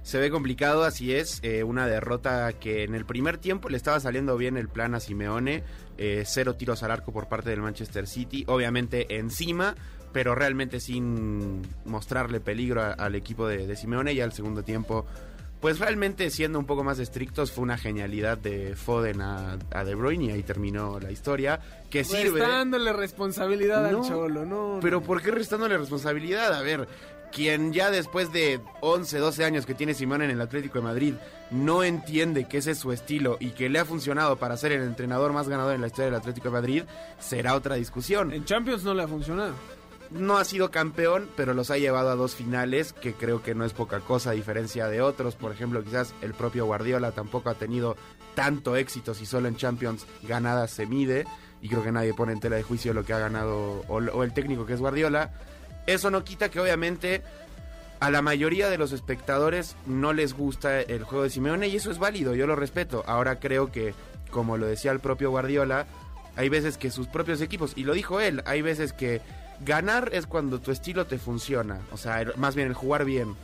se 0.02 0.18
ve 0.18 0.30
complicado, 0.30 0.82
así 0.82 1.14
es. 1.14 1.38
eh, 1.42 1.62
una 1.62 1.86
derrota 1.86 2.52
que 2.54 2.82
en 2.82 2.94
el 2.96 3.04
primer 3.06 3.38
tiempo 3.38 3.68
le 3.68 3.76
estaba 3.76 4.00
saliendo 4.00 4.36
bien 4.36 4.56
el 4.56 4.68
plan 4.68 4.94
a 4.94 5.00
Simeone. 5.00 5.62
eh, 5.98 6.24
cero 6.26 6.54
tiros 6.56 6.82
al 6.82 6.90
arco 6.90 7.12
por 7.12 7.28
parte 7.28 7.50
del 7.50 7.60
Manchester 7.62 8.08
City. 8.08 8.44
Obviamente 8.48 9.18
encima, 9.18 9.76
pero 10.12 10.34
realmente 10.34 10.80
sin 10.80 11.62
mostrarle 11.84 12.40
peligro 12.40 12.82
al 12.82 13.14
equipo 13.14 13.46
de, 13.46 13.66
de 13.68 13.76
Simeone. 13.76 14.12
Y 14.12 14.20
al 14.20 14.32
segundo 14.32 14.64
tiempo, 14.64 15.06
pues 15.62 15.78
realmente 15.78 16.28
siendo 16.28 16.58
un 16.58 16.66
poco 16.66 16.82
más 16.82 16.98
estrictos, 16.98 17.52
fue 17.52 17.62
una 17.62 17.78
genialidad 17.78 18.36
de 18.36 18.74
Foden 18.74 19.22
a, 19.22 19.58
a 19.70 19.84
De 19.84 19.94
Bruyne 19.94 20.24
y 20.24 20.30
ahí 20.32 20.42
terminó 20.42 20.98
la 20.98 21.12
historia. 21.12 21.60
Que 21.88 22.02
sirve. 22.02 22.40
Restándole 22.40 22.92
responsabilidad 22.92 23.88
No, 23.92 24.02
al 24.02 24.08
Cholo, 24.08 24.44
no. 24.44 24.80
Pero 24.82 24.98
no. 25.00 25.06
¿por 25.06 25.22
qué 25.22 25.30
restándole 25.30 25.78
responsabilidad? 25.78 26.52
A 26.52 26.62
ver, 26.62 26.88
quien 27.30 27.72
ya 27.72 27.92
después 27.92 28.32
de 28.32 28.60
11, 28.80 29.18
12 29.18 29.44
años 29.44 29.64
que 29.64 29.74
tiene 29.74 29.94
Simón 29.94 30.22
en 30.22 30.30
el 30.30 30.40
Atlético 30.40 30.80
de 30.80 30.84
Madrid 30.84 31.14
no 31.52 31.84
entiende 31.84 32.48
que 32.48 32.58
ese 32.58 32.72
es 32.72 32.78
su 32.78 32.90
estilo 32.90 33.36
y 33.38 33.50
que 33.50 33.68
le 33.68 33.78
ha 33.78 33.84
funcionado 33.84 34.38
para 34.38 34.56
ser 34.56 34.72
el 34.72 34.82
entrenador 34.82 35.32
más 35.32 35.48
ganador 35.48 35.76
en 35.76 35.80
la 35.80 35.86
historia 35.86 36.06
del 36.06 36.20
Atlético 36.20 36.48
de 36.48 36.54
Madrid, 36.54 36.82
será 37.20 37.54
otra 37.54 37.76
discusión. 37.76 38.32
En 38.32 38.44
Champions 38.44 38.82
no 38.82 38.94
le 38.94 39.04
ha 39.04 39.08
funcionado. 39.08 39.54
No 40.12 40.36
ha 40.36 40.44
sido 40.44 40.70
campeón, 40.70 41.28
pero 41.36 41.54
los 41.54 41.70
ha 41.70 41.78
llevado 41.78 42.10
a 42.10 42.16
dos 42.16 42.34
finales, 42.34 42.92
que 42.92 43.14
creo 43.14 43.42
que 43.42 43.54
no 43.54 43.64
es 43.64 43.72
poca 43.72 44.00
cosa 44.00 44.30
a 44.30 44.34
diferencia 44.34 44.88
de 44.88 45.00
otros. 45.00 45.36
Por 45.36 45.52
ejemplo, 45.52 45.82
quizás 45.82 46.14
el 46.22 46.34
propio 46.34 46.66
Guardiola 46.66 47.12
tampoco 47.12 47.50
ha 47.50 47.54
tenido 47.54 47.96
tanto 48.34 48.76
éxito 48.76 49.14
si 49.14 49.26
solo 49.26 49.48
en 49.48 49.56
Champions 49.56 50.06
ganadas 50.22 50.70
se 50.70 50.86
mide. 50.86 51.26
Y 51.60 51.68
creo 51.68 51.82
que 51.82 51.92
nadie 51.92 52.12
pone 52.14 52.32
en 52.32 52.40
tela 52.40 52.56
de 52.56 52.62
juicio 52.62 52.92
lo 52.92 53.04
que 53.04 53.12
ha 53.12 53.18
ganado 53.18 53.84
o, 53.88 53.96
o 53.96 54.22
el 54.22 54.32
técnico 54.34 54.66
que 54.66 54.74
es 54.74 54.80
Guardiola. 54.80 55.30
Eso 55.86 56.10
no 56.10 56.24
quita 56.24 56.50
que 56.50 56.60
obviamente 56.60 57.22
a 58.02 58.10
la 58.10 58.20
mayoría 58.20 58.68
de 58.68 58.78
los 58.78 58.90
espectadores 58.90 59.76
no 59.86 60.12
les 60.12 60.34
gusta 60.34 60.80
el 60.80 61.04
juego 61.04 61.22
de 61.22 61.30
Simeone 61.30 61.68
y 61.68 61.76
eso 61.76 61.90
es 61.92 62.00
válido, 62.00 62.34
yo 62.34 62.48
lo 62.48 62.56
respeto. 62.56 63.04
Ahora 63.06 63.38
creo 63.38 63.70
que, 63.70 63.94
como 64.32 64.56
lo 64.56 64.66
decía 64.66 64.90
el 64.90 64.98
propio 64.98 65.30
Guardiola, 65.30 65.86
hay 66.34 66.48
veces 66.48 66.78
que 66.78 66.90
sus 66.90 67.06
propios 67.06 67.40
equipos, 67.40 67.74
y 67.76 67.84
lo 67.84 67.92
dijo 67.92 68.20
él, 68.20 68.42
hay 68.44 68.60
veces 68.60 68.92
que 68.92 69.20
ganar 69.60 70.10
es 70.12 70.26
cuando 70.26 70.60
tu 70.60 70.70
estilo 70.70 71.06
te 71.06 71.18
funciona, 71.18 71.80
o 71.92 71.96
sea, 71.96 72.20
el- 72.22 72.36
más 72.36 72.54
bien 72.54 72.68
el 72.68 72.74
jugar 72.74 73.04
bien. 73.04 73.34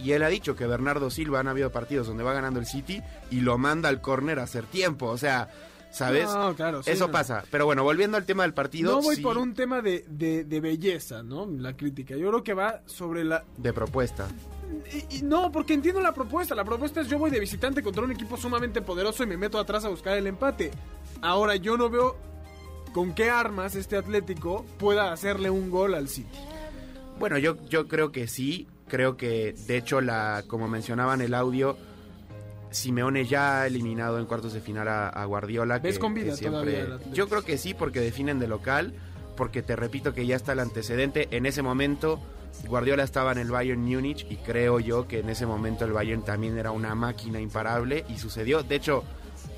Y 0.00 0.12
él 0.12 0.22
ha 0.24 0.28
dicho 0.28 0.56
que 0.56 0.66
Bernardo 0.66 1.08
Silva 1.10 1.40
han 1.40 1.48
habido 1.48 1.70
partidos 1.70 2.06
donde 2.06 2.24
va 2.24 2.32
ganando 2.34 2.58
el 2.60 2.66
City 2.66 3.02
y 3.30 3.40
lo 3.40 3.58
manda 3.58 3.88
al 3.88 4.00
córner 4.00 4.38
a 4.40 4.42
hacer 4.42 4.64
tiempo, 4.64 5.06
o 5.06 5.16
sea, 5.16 5.48
¿sabes? 5.92 6.26
No, 6.26 6.54
claro, 6.56 6.82
sí, 6.82 6.90
Eso 6.90 7.06
no. 7.06 7.12
pasa. 7.12 7.44
Pero 7.50 7.64
bueno, 7.64 7.84
volviendo 7.84 8.16
al 8.16 8.24
tema 8.26 8.42
del 8.42 8.52
partido, 8.54 8.92
No 8.96 9.02
voy 9.02 9.16
sí, 9.16 9.22
por 9.22 9.38
un 9.38 9.54
tema 9.54 9.80
de, 9.82 10.04
de, 10.08 10.42
de 10.44 10.60
belleza, 10.60 11.22
¿no? 11.22 11.46
La 11.46 11.76
crítica. 11.76 12.16
Yo 12.16 12.28
creo 12.28 12.42
que 12.42 12.54
va 12.54 12.80
sobre 12.86 13.22
la... 13.24 13.44
de 13.56 13.72
propuesta. 13.72 14.26
Y, 15.10 15.18
y 15.18 15.22
no, 15.22 15.52
porque 15.52 15.74
entiendo 15.74 16.00
la 16.00 16.12
propuesta. 16.12 16.56
La 16.56 16.64
propuesta 16.64 17.00
es 17.00 17.08
yo 17.08 17.16
voy 17.18 17.30
de 17.30 17.38
visitante 17.38 17.80
contra 17.80 18.02
un 18.02 18.10
equipo 18.10 18.36
sumamente 18.36 18.82
poderoso 18.82 19.22
y 19.22 19.26
me 19.26 19.36
meto 19.36 19.60
atrás 19.60 19.84
a 19.84 19.88
buscar 19.88 20.18
el 20.18 20.26
empate. 20.26 20.72
Ahora, 21.22 21.54
yo 21.54 21.76
no 21.76 21.88
veo 21.88 22.16
con 22.94 23.12
qué 23.14 23.28
armas 23.28 23.74
este 23.74 23.96
Atlético 23.98 24.64
pueda 24.78 25.12
hacerle 25.12 25.50
un 25.50 25.68
gol 25.70 25.94
al 25.94 26.08
City. 26.08 26.38
Bueno, 27.18 27.36
yo, 27.36 27.56
yo 27.68 27.86
creo 27.88 28.10
que 28.10 28.26
sí. 28.26 28.66
Creo 28.88 29.16
que, 29.16 29.54
de 29.66 29.76
hecho, 29.76 30.00
la 30.00 30.44
como 30.46 30.68
mencionaban 30.68 31.20
el 31.20 31.34
audio, 31.34 31.76
Simeone 32.70 33.24
ya 33.24 33.62
ha 33.62 33.66
eliminado 33.66 34.18
en 34.18 34.26
cuartos 34.26 34.52
de 34.52 34.60
final 34.60 34.88
a, 34.88 35.08
a 35.08 35.24
Guardiola. 35.24 35.78
¿Ves 35.78 35.94
que- 35.94 36.00
con 36.00 36.14
vida 36.14 36.30
que 36.30 36.36
siempre-? 36.36 36.86
Yo 37.12 37.28
creo 37.28 37.42
que 37.42 37.56
sí, 37.58 37.74
porque 37.74 38.00
definen 38.00 38.38
de 38.38 38.48
local. 38.48 38.94
Porque 39.36 39.62
te 39.62 39.74
repito 39.74 40.14
que 40.14 40.26
ya 40.26 40.36
está 40.36 40.52
el 40.52 40.60
antecedente. 40.60 41.26
En 41.32 41.44
ese 41.46 41.60
momento, 41.62 42.20
Guardiola 42.68 43.02
estaba 43.02 43.32
en 43.32 43.38
el 43.38 43.50
Bayern 43.50 43.80
Múnich. 43.82 44.26
Y 44.30 44.36
creo 44.36 44.78
yo 44.78 45.08
que 45.08 45.20
en 45.20 45.28
ese 45.30 45.44
momento 45.46 45.84
el 45.84 45.92
Bayern 45.92 46.22
también 46.24 46.56
era 46.58 46.70
una 46.70 46.94
máquina 46.94 47.40
imparable. 47.40 48.04
Y 48.08 48.18
sucedió. 48.18 48.62
De 48.62 48.76
hecho, 48.76 49.02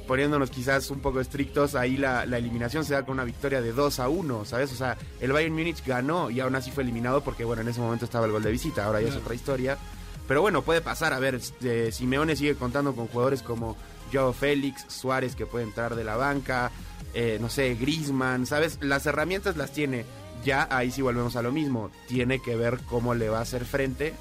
poniéndonos 0.06 0.50
quizás 0.50 0.90
un 0.90 1.00
poco 1.00 1.20
estrictos, 1.20 1.74
ahí 1.74 1.96
la, 1.96 2.26
la 2.26 2.38
eliminación 2.38 2.84
se 2.84 2.94
da 2.94 3.04
con 3.04 3.14
una 3.14 3.24
victoria 3.24 3.60
de 3.60 3.72
2 3.72 4.00
a 4.00 4.08
1, 4.08 4.44
¿sabes? 4.44 4.72
O 4.72 4.76
sea, 4.76 4.96
el 5.20 5.32
Bayern 5.32 5.54
Múnich 5.54 5.84
ganó 5.84 6.30
y 6.30 6.40
aún 6.40 6.54
así 6.54 6.70
fue 6.70 6.82
eliminado 6.82 7.22
porque, 7.22 7.44
bueno, 7.44 7.62
en 7.62 7.68
ese 7.68 7.80
momento 7.80 8.04
estaba 8.04 8.26
el 8.26 8.32
gol 8.32 8.42
de 8.42 8.50
visita, 8.50 8.84
ahora 8.84 9.00
ya 9.00 9.08
es 9.08 9.16
otra 9.16 9.34
historia. 9.34 9.78
Pero 10.26 10.40
bueno, 10.40 10.62
puede 10.62 10.80
pasar, 10.80 11.12
a 11.12 11.18
ver, 11.18 11.40
eh, 11.62 11.90
Simeone 11.92 12.34
sigue 12.34 12.56
contando 12.56 12.94
con 12.94 13.06
jugadores 13.06 13.42
como 13.42 13.76
Joao 14.12 14.32
Félix, 14.32 14.84
Suárez 14.88 15.36
que 15.36 15.46
puede 15.46 15.64
entrar 15.64 15.94
de 15.94 16.04
la 16.04 16.16
banca, 16.16 16.70
eh, 17.14 17.38
no 17.40 17.48
sé, 17.48 17.74
Griezmann, 17.74 18.46
¿sabes? 18.46 18.78
Las 18.80 19.06
herramientas 19.06 19.56
las 19.56 19.72
tiene. 19.72 20.04
Ya 20.44 20.68
ahí 20.70 20.90
sí 20.90 21.02
volvemos 21.02 21.36
a 21.36 21.42
lo 21.42 21.50
mismo, 21.50 21.90
tiene 22.08 22.40
que 22.40 22.56
ver 22.56 22.78
cómo 22.88 23.14
le 23.14 23.28
va 23.28 23.38
a 23.38 23.42
hacer 23.42 23.64
frente 23.64 24.14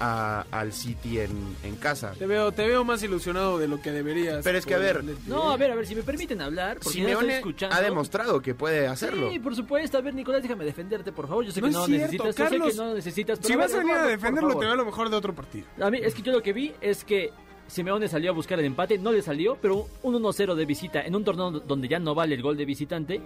a- 0.00 0.44
al 0.50 0.72
City 0.72 1.20
en, 1.20 1.56
en 1.62 1.76
casa. 1.76 2.12
Te 2.18 2.26
veo, 2.26 2.52
te 2.52 2.66
veo 2.66 2.84
más 2.84 3.02
ilusionado 3.02 3.58
de 3.58 3.68
lo 3.68 3.80
que 3.80 3.92
deberías. 3.92 4.42
Pero 4.44 4.58
es 4.58 4.66
que, 4.66 4.74
a 4.74 4.78
ver. 4.78 5.02
No, 5.26 5.50
a 5.50 5.56
ver, 5.56 5.70
a 5.70 5.74
ver, 5.74 5.86
si 5.86 5.94
me 5.94 6.02
permiten 6.02 6.40
hablar, 6.40 6.78
porque 6.82 6.98
Simeone 6.98 7.36
escuchando. 7.36 7.74
ha 7.76 7.80
demostrado 7.80 8.40
que 8.42 8.54
puede 8.54 8.86
hacerlo. 8.86 9.30
Sí, 9.30 9.38
por 9.38 9.54
supuesto. 9.56 9.98
A 9.98 10.00
ver, 10.00 10.14
Nicolás, 10.14 10.42
déjame 10.42 10.64
defenderte, 10.64 11.12
por 11.12 11.28
favor. 11.28 11.44
Yo 11.44 11.52
sé 11.52 11.60
No 11.60 11.68
que 11.68 11.72
no 11.72 11.86
cierto, 11.86 12.02
necesitas. 12.02 12.26
yo 12.26 12.32
sé 12.32 12.50
Carlos. 12.50 12.70
que 12.72 12.76
no 12.76 12.94
necesitas. 12.94 13.38
pero 13.38 13.48
Si 13.48 13.56
vas 13.56 13.74
a 13.74 13.78
venir 13.78 13.94
a 13.94 14.06
defenderlo, 14.06 14.58
te 14.58 14.64
veo 14.66 14.76
lo 14.76 14.84
mejor 14.84 15.10
de 15.10 15.16
otro 15.16 15.34
partido. 15.34 15.66
A 15.80 15.90
mí, 15.90 15.98
es 16.02 16.14
que 16.14 16.22
yo 16.22 16.32
lo 16.32 16.42
que 16.42 16.52
vi 16.52 16.72
es 16.80 17.04
que 17.04 17.30
Simeone 17.68 18.06
salió 18.08 18.30
a 18.30 18.34
buscar 18.34 18.58
el 18.60 18.64
empate, 18.66 18.96
no 18.98 19.10
le 19.12 19.22
salió, 19.22 19.56
pero 19.60 19.88
un 20.02 20.14
1-0 20.14 20.54
de 20.54 20.64
visita 20.66 21.00
en 21.02 21.16
un 21.16 21.24
torneo 21.24 21.50
donde 21.50 21.88
ya 21.88 21.98
no 21.98 22.14
vale 22.14 22.34
el 22.36 22.42
gol 22.42 22.56
de 22.56 22.64
visitante. 22.64 23.20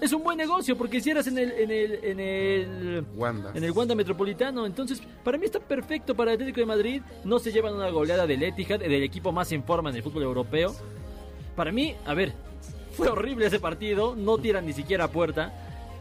Es 0.00 0.12
un 0.12 0.22
buen 0.22 0.36
negocio 0.36 0.76
porque 0.76 1.00
si 1.00 1.10
eras 1.10 1.26
en 1.26 1.38
el 1.38 1.50
en 1.52 1.70
el 1.70 2.04
en 2.04 2.20
el 2.20 3.04
Wanda. 3.16 3.52
en 3.54 3.64
el 3.64 3.70
Wanda 3.70 3.94
Metropolitano, 3.94 4.66
entonces 4.66 5.00
para 5.24 5.38
mí 5.38 5.46
está 5.46 5.58
perfecto 5.58 6.14
para 6.14 6.32
el 6.32 6.36
Atlético 6.36 6.60
de 6.60 6.66
Madrid, 6.66 7.02
no 7.24 7.38
se 7.38 7.50
llevan 7.50 7.74
una 7.74 7.88
goleada 7.90 8.26
del 8.26 8.42
Etihad, 8.42 8.80
del 8.80 9.02
equipo 9.02 9.32
más 9.32 9.50
en 9.52 9.64
forma 9.64 9.90
en 9.90 9.96
el 9.96 10.02
fútbol 10.02 10.24
europeo. 10.24 10.74
Para 11.54 11.72
mí, 11.72 11.94
a 12.04 12.12
ver, 12.12 12.34
fue 12.92 13.08
horrible 13.08 13.46
ese 13.46 13.58
partido, 13.58 14.14
no 14.14 14.38
tiran 14.38 14.66
ni 14.66 14.74
siquiera 14.74 15.04
a 15.04 15.10
puerta, 15.10 15.52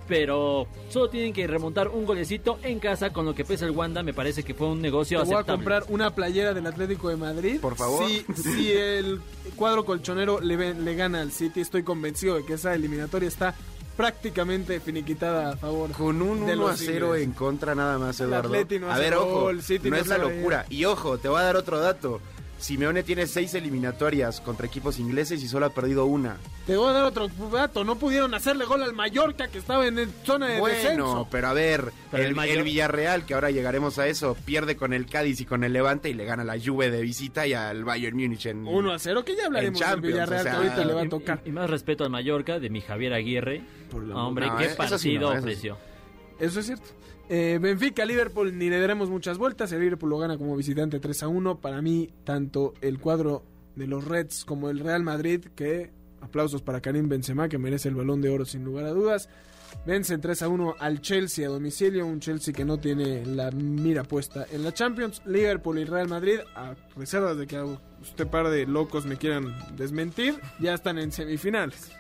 pero 0.08 0.68
solo 0.90 1.10
tienen 1.10 1.34
que 1.34 1.48
remontar 1.48 1.88
un 1.88 2.06
golecito 2.06 2.60
en 2.64 2.80
casa 2.80 3.12
con 3.12 3.26
lo 3.26 3.34
que 3.34 3.46
pesa 3.46 3.66
el 3.66 3.72
Wanda, 3.72 4.04
me 4.04 4.14
parece 4.14 4.44
que 4.44 4.54
fue 4.54 4.68
un 4.68 4.82
negocio 4.82 5.22
Te 5.22 5.26
voy 5.26 5.36
a 5.36 5.44
comprar 5.44 5.86
una 5.88 6.14
playera 6.14 6.54
del 6.54 6.68
Atlético 6.68 7.10
de 7.10 7.16
Madrid. 7.16 7.60
Por 7.62 7.76
favor. 7.76 8.06
Si, 8.08 8.26
si 8.34 8.72
el 8.74 9.22
cuadro 9.56 9.86
colchonero 9.86 10.42
le, 10.42 10.74
le 10.74 10.96
gana 10.96 11.22
al 11.22 11.32
City, 11.32 11.62
estoy 11.62 11.84
convencido 11.84 12.36
de 12.36 12.46
que 12.46 12.54
esa 12.54 12.76
eliminatoria 12.76 13.28
está 13.28 13.56
prácticamente 13.96 14.80
finiquitada 14.80 15.52
a 15.52 15.58
favor. 15.58 15.92
Con 15.92 16.22
un 16.22 16.46
de 16.46 16.54
1 16.54 16.56
los 16.56 16.72
a 16.72 16.78
0 16.78 17.06
ingleses. 17.08 17.28
en 17.28 17.34
contra 17.34 17.76
nada 17.76 17.98
más, 17.98 18.20
El 18.20 18.28
Eduardo. 18.28 18.50
Atleti 18.50 18.80
no 18.80 18.92
a 18.92 18.98
ver, 18.98 19.16
ojo, 19.16 19.62
City 19.62 19.90
no 19.90 19.96
no 19.96 20.02
es 20.02 20.08
la 20.08 20.18
locura. 20.18 20.66
Y 20.70 20.86
ojo, 20.86 21.18
te 21.18 21.28
voy 21.28 21.40
a 21.40 21.44
dar 21.44 21.56
otro 21.56 21.80
dato. 21.80 22.22
Simeone 22.58 23.04
tiene 23.04 23.28
seis 23.28 23.54
eliminatorias 23.54 24.39
contra 24.41 24.65
equipos 24.65 24.98
ingleses 24.98 25.44
y 25.44 25.48
solo 25.48 25.65
ha 25.68 25.70
perdido 25.70 26.06
una. 26.06 26.38
Te 26.65 26.78
voy 26.78 26.89
a 26.89 26.94
dar 26.94 27.04
otro 27.06 27.28
dato. 27.52 27.84
No 27.84 27.98
pudieron 27.98 28.34
hacerle 28.34 28.65
gol 28.65 28.82
al 28.82 28.94
Mallorca 28.94 29.50
que 29.50 29.58
estaba 29.60 29.86
en 29.86 30.00
el- 30.00 30.10
zona 30.24 30.48
de 30.48 30.60
Bueno, 30.60 30.76
descenso. 30.78 31.28
pero 31.30 31.48
a 31.50 31.54
ver, 31.54 31.91
Pero 32.12 32.24
el, 32.24 32.30
el 32.30 32.36
Mayor- 32.36 32.58
el 32.60 32.63
Villarreal, 32.63 33.26
que 33.26 33.34
ahora 33.34 33.52
llegaremos 33.52 34.00
a 34.00 34.08
eso, 34.08 34.36
pierde 34.46 34.76
con 34.78 34.94
el 34.94 35.06
Cádiz 35.06 35.41
y 35.41 35.46
con 35.46 35.63
el 35.63 35.74
Levante 35.74 36.10
y 36.10 36.13
le 36.13 36.26
gana 36.26 36.44
la 36.44 36.56
Juve 36.60 36.89
de 36.89 37.02
visita 37.02 37.46
y 37.46 37.54
al 37.54 37.84
Bayern 37.84 38.15
Múnich 38.18 38.46
en 38.48 38.65
1 38.65 38.91
a 38.94 39.00
0, 39.00 39.24
que 39.26 39.36
ya 39.36 39.46
hablaremos 39.48 39.82
En 39.82 39.89
del 39.89 40.02
Villarreal 40.02 40.39
o 40.39 40.44
sea, 40.44 40.52
que 40.52 40.58
ahorita 40.58 40.86
le 40.86 40.94
va 40.94 41.02
a 41.02 41.06
Y- 41.06 41.10
tocar. 41.10 41.41
Y, 41.46 41.50
y 41.50 41.52
más 41.52 41.70
respeto 41.70 42.04
al 42.04 42.10
Mallorca 42.10 42.60
de 42.60 42.70
mi 42.70 42.82
Javier 42.82 43.13
Aguirre. 43.13 43.62
Por 43.91 44.04
la- 44.04 44.15
Hombre, 44.15 44.48
No, 44.48 44.58
qué 44.58 44.70
sí 44.70 44.76
partido 44.76 45.36
no, 45.36 45.41
sí. 45.41 45.70
Eso 46.39 46.60
es 46.60 46.65
cierto. 46.65 46.86
Eh, 47.28 47.58
Benfica, 47.62 48.06
Liverpool, 48.06 48.58
ni 48.58 48.69
le 48.69 48.80
daremos 48.80 49.10
muchas 49.10 49.38
vueltas. 49.38 49.71
El 49.71 49.82
Liverpool 49.82 50.10
lo 50.10 50.17
gana 50.17 50.38
como 50.38 50.56
visitante 50.56 51.00
3 51.00 51.24
a 51.24 51.28
1. 51.28 51.60
Para 51.60 51.82
mí, 51.82 52.10
tanto 52.24 52.74
el 52.82 53.00
cuadro 53.00 53.43
de 53.76 53.88
los 53.88 54.06
Reds 54.06 54.45
como 54.45 54.69
el 54.69 54.80
Real 54.80 55.04
Madrid, 55.04 55.45
que 55.56 55.91
aplausos 56.21 56.62
para 56.62 56.82
Karim 56.82 57.10
Benzema, 57.10 57.50
que 57.50 57.58
merece 57.58 57.89
el 57.89 57.95
balón 57.95 58.21
de 58.21 58.30
oro 58.30 58.45
sin 58.45 58.63
lugar 58.63 58.86
a 58.86 58.91
dudas. 58.91 59.30
Vencen 59.86 60.21
3 60.21 60.41
a 60.43 60.48
1 60.48 60.76
al 60.80 61.02
Chelsea 61.02 61.48
a 61.48 61.52
domicilio, 61.52 62.06
un 62.06 62.19
Chelsea 62.19 62.54
que 62.54 62.63
no 62.63 62.80
tiene 62.80 63.26
la 63.26 63.52
mira 63.52 64.04
puesta 64.04 64.45
en 64.52 64.63
la 64.63 64.74
Champions. 64.74 65.21
Liverpool 65.26 65.80
y 65.80 65.86
Real 65.86 66.08
Madrid, 66.08 66.39
a 66.56 66.76
reservas 66.95 67.38
de 67.38 67.45
que 67.45 67.60
usted 68.02 68.28
par 68.28 68.50
de 68.50 68.65
locos 68.65 69.06
me 69.06 69.17
quieran 69.17 69.54
desmentir, 69.76 70.36
ya 70.60 70.74
están 70.74 70.98
en 70.98 71.12
semifinales. 71.12 71.91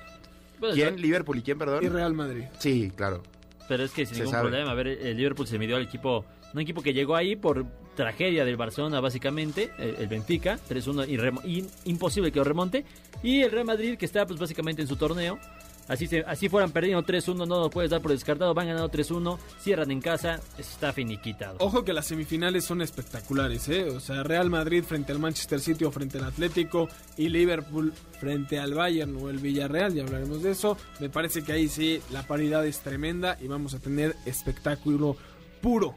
¿Quién? 0.73 0.99
¿Liverpool 1.01 1.39
y 1.39 1.41
quién, 1.41 1.57
perdón? 1.57 1.83
Y 1.83 1.89
Real 1.89 2.13
Madrid. 2.13 2.45
Sí, 2.59 2.91
claro. 2.95 3.21
Pero 3.67 3.83
es 3.83 3.91
que 3.91 4.05
sin 4.05 4.15
Se 4.15 4.21
ningún 4.21 4.31
sabe. 4.33 4.49
problema. 4.49 4.71
A 4.71 4.75
ver, 4.75 4.87
el 4.87 5.17
Liverpool 5.17 5.47
se 5.47 5.57
midió 5.57 5.75
al 5.77 5.83
equipo. 5.83 6.25
Un 6.53 6.61
equipo 6.61 6.81
que 6.81 6.93
llegó 6.93 7.15
ahí 7.15 7.35
por 7.35 7.65
tragedia 7.95 8.45
del 8.45 8.55
Barcelona, 8.57 8.99
básicamente. 8.99 9.71
El, 9.79 9.95
el 9.95 10.07
Benfica, 10.07 10.59
3-1, 10.69 11.07
irremo- 11.07 11.41
in- 11.45 11.67
imposible 11.85 12.31
que 12.31 12.37
lo 12.39 12.43
remonte. 12.45 12.85
Y 13.23 13.41
el 13.41 13.51
Real 13.51 13.65
Madrid, 13.65 13.97
que 13.97 14.05
está 14.05 14.25
pues 14.25 14.39
básicamente 14.39 14.81
en 14.81 14.87
su 14.87 14.95
torneo. 14.95 15.39
Así, 15.87 16.07
se, 16.07 16.21
así 16.21 16.49
fueran 16.49 16.71
perdiendo 16.71 17.03
3-1, 17.03 17.47
no 17.47 17.59
lo 17.59 17.69
puedes 17.69 17.91
dar 17.91 18.01
por 18.01 18.11
descartado. 18.11 18.53
Van 18.53 18.67
ganando 18.67 18.89
3-1, 18.89 19.37
cierran 19.59 19.91
en 19.91 20.01
casa, 20.01 20.39
está 20.57 20.93
finiquitado. 20.93 21.57
Ojo 21.59 21.83
que 21.83 21.93
las 21.93 22.07
semifinales 22.07 22.65
son 22.65 22.81
espectaculares, 22.81 23.69
¿eh? 23.69 23.89
O 23.89 23.99
sea, 23.99 24.23
Real 24.23 24.49
Madrid 24.49 24.83
frente 24.83 25.11
al 25.11 25.19
Manchester 25.19 25.59
City 25.59 25.85
o 25.85 25.91
frente 25.91 26.17
al 26.17 26.25
Atlético 26.25 26.87
y 27.17 27.29
Liverpool 27.29 27.93
frente 28.19 28.59
al 28.59 28.73
Bayern 28.73 29.15
o 29.17 29.29
el 29.29 29.37
Villarreal, 29.37 29.93
ya 29.93 30.03
hablaremos 30.03 30.41
de 30.41 30.51
eso. 30.51 30.77
Me 30.99 31.09
parece 31.09 31.43
que 31.43 31.51
ahí 31.51 31.67
sí 31.67 32.01
la 32.11 32.23
paridad 32.23 32.65
es 32.65 32.79
tremenda 32.79 33.37
y 33.39 33.47
vamos 33.47 33.73
a 33.73 33.79
tener 33.79 34.15
espectáculo 34.25 35.17
puro. 35.61 35.95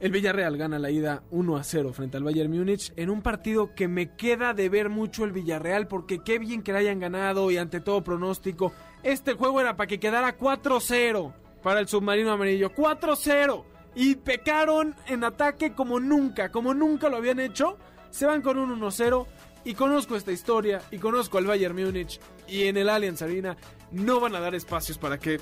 El 0.00 0.12
Villarreal 0.12 0.56
gana 0.56 0.78
la 0.78 0.90
ida 0.90 1.22
1 1.30 1.56
a 1.58 1.62
0 1.62 1.92
frente 1.92 2.16
al 2.16 2.24
Bayern 2.24 2.50
Múnich 2.50 2.90
en 2.96 3.10
un 3.10 3.20
partido 3.20 3.74
que 3.74 3.86
me 3.86 4.16
queda 4.16 4.54
de 4.54 4.70
ver 4.70 4.88
mucho 4.88 5.24
el 5.24 5.32
Villarreal 5.32 5.88
porque 5.88 6.20
qué 6.24 6.38
bien 6.38 6.62
que 6.62 6.72
la 6.72 6.78
hayan 6.78 7.00
ganado 7.00 7.50
y 7.50 7.58
ante 7.58 7.80
todo 7.80 8.02
pronóstico. 8.02 8.72
Este 9.02 9.34
juego 9.34 9.60
era 9.60 9.76
para 9.76 9.86
que 9.86 10.00
quedara 10.00 10.36
4-0 10.36 11.32
para 11.62 11.80
el 11.80 11.88
submarino 11.88 12.32
amarillo. 12.32 12.70
4-0. 12.74 13.64
Y 13.94 14.14
pecaron 14.16 14.94
en 15.06 15.24
ataque 15.24 15.72
como 15.72 15.98
nunca, 15.98 16.50
como 16.50 16.74
nunca 16.74 17.08
lo 17.08 17.16
habían 17.16 17.40
hecho. 17.40 17.76
Se 18.10 18.26
van 18.26 18.42
con 18.42 18.58
un 18.58 18.80
1-0 18.80 19.26
y 19.64 19.74
conozco 19.74 20.16
esta 20.16 20.32
historia 20.32 20.82
y 20.90 20.98
conozco 20.98 21.38
al 21.38 21.46
Bayern 21.46 21.76
Múnich 21.76 22.20
y 22.48 22.64
en 22.64 22.76
el 22.76 22.88
Allianz 22.88 23.22
Arena 23.22 23.56
no 23.90 24.20
van 24.20 24.34
a 24.34 24.40
dar 24.40 24.54
espacios 24.54 24.98
para 24.98 25.18
que 25.18 25.38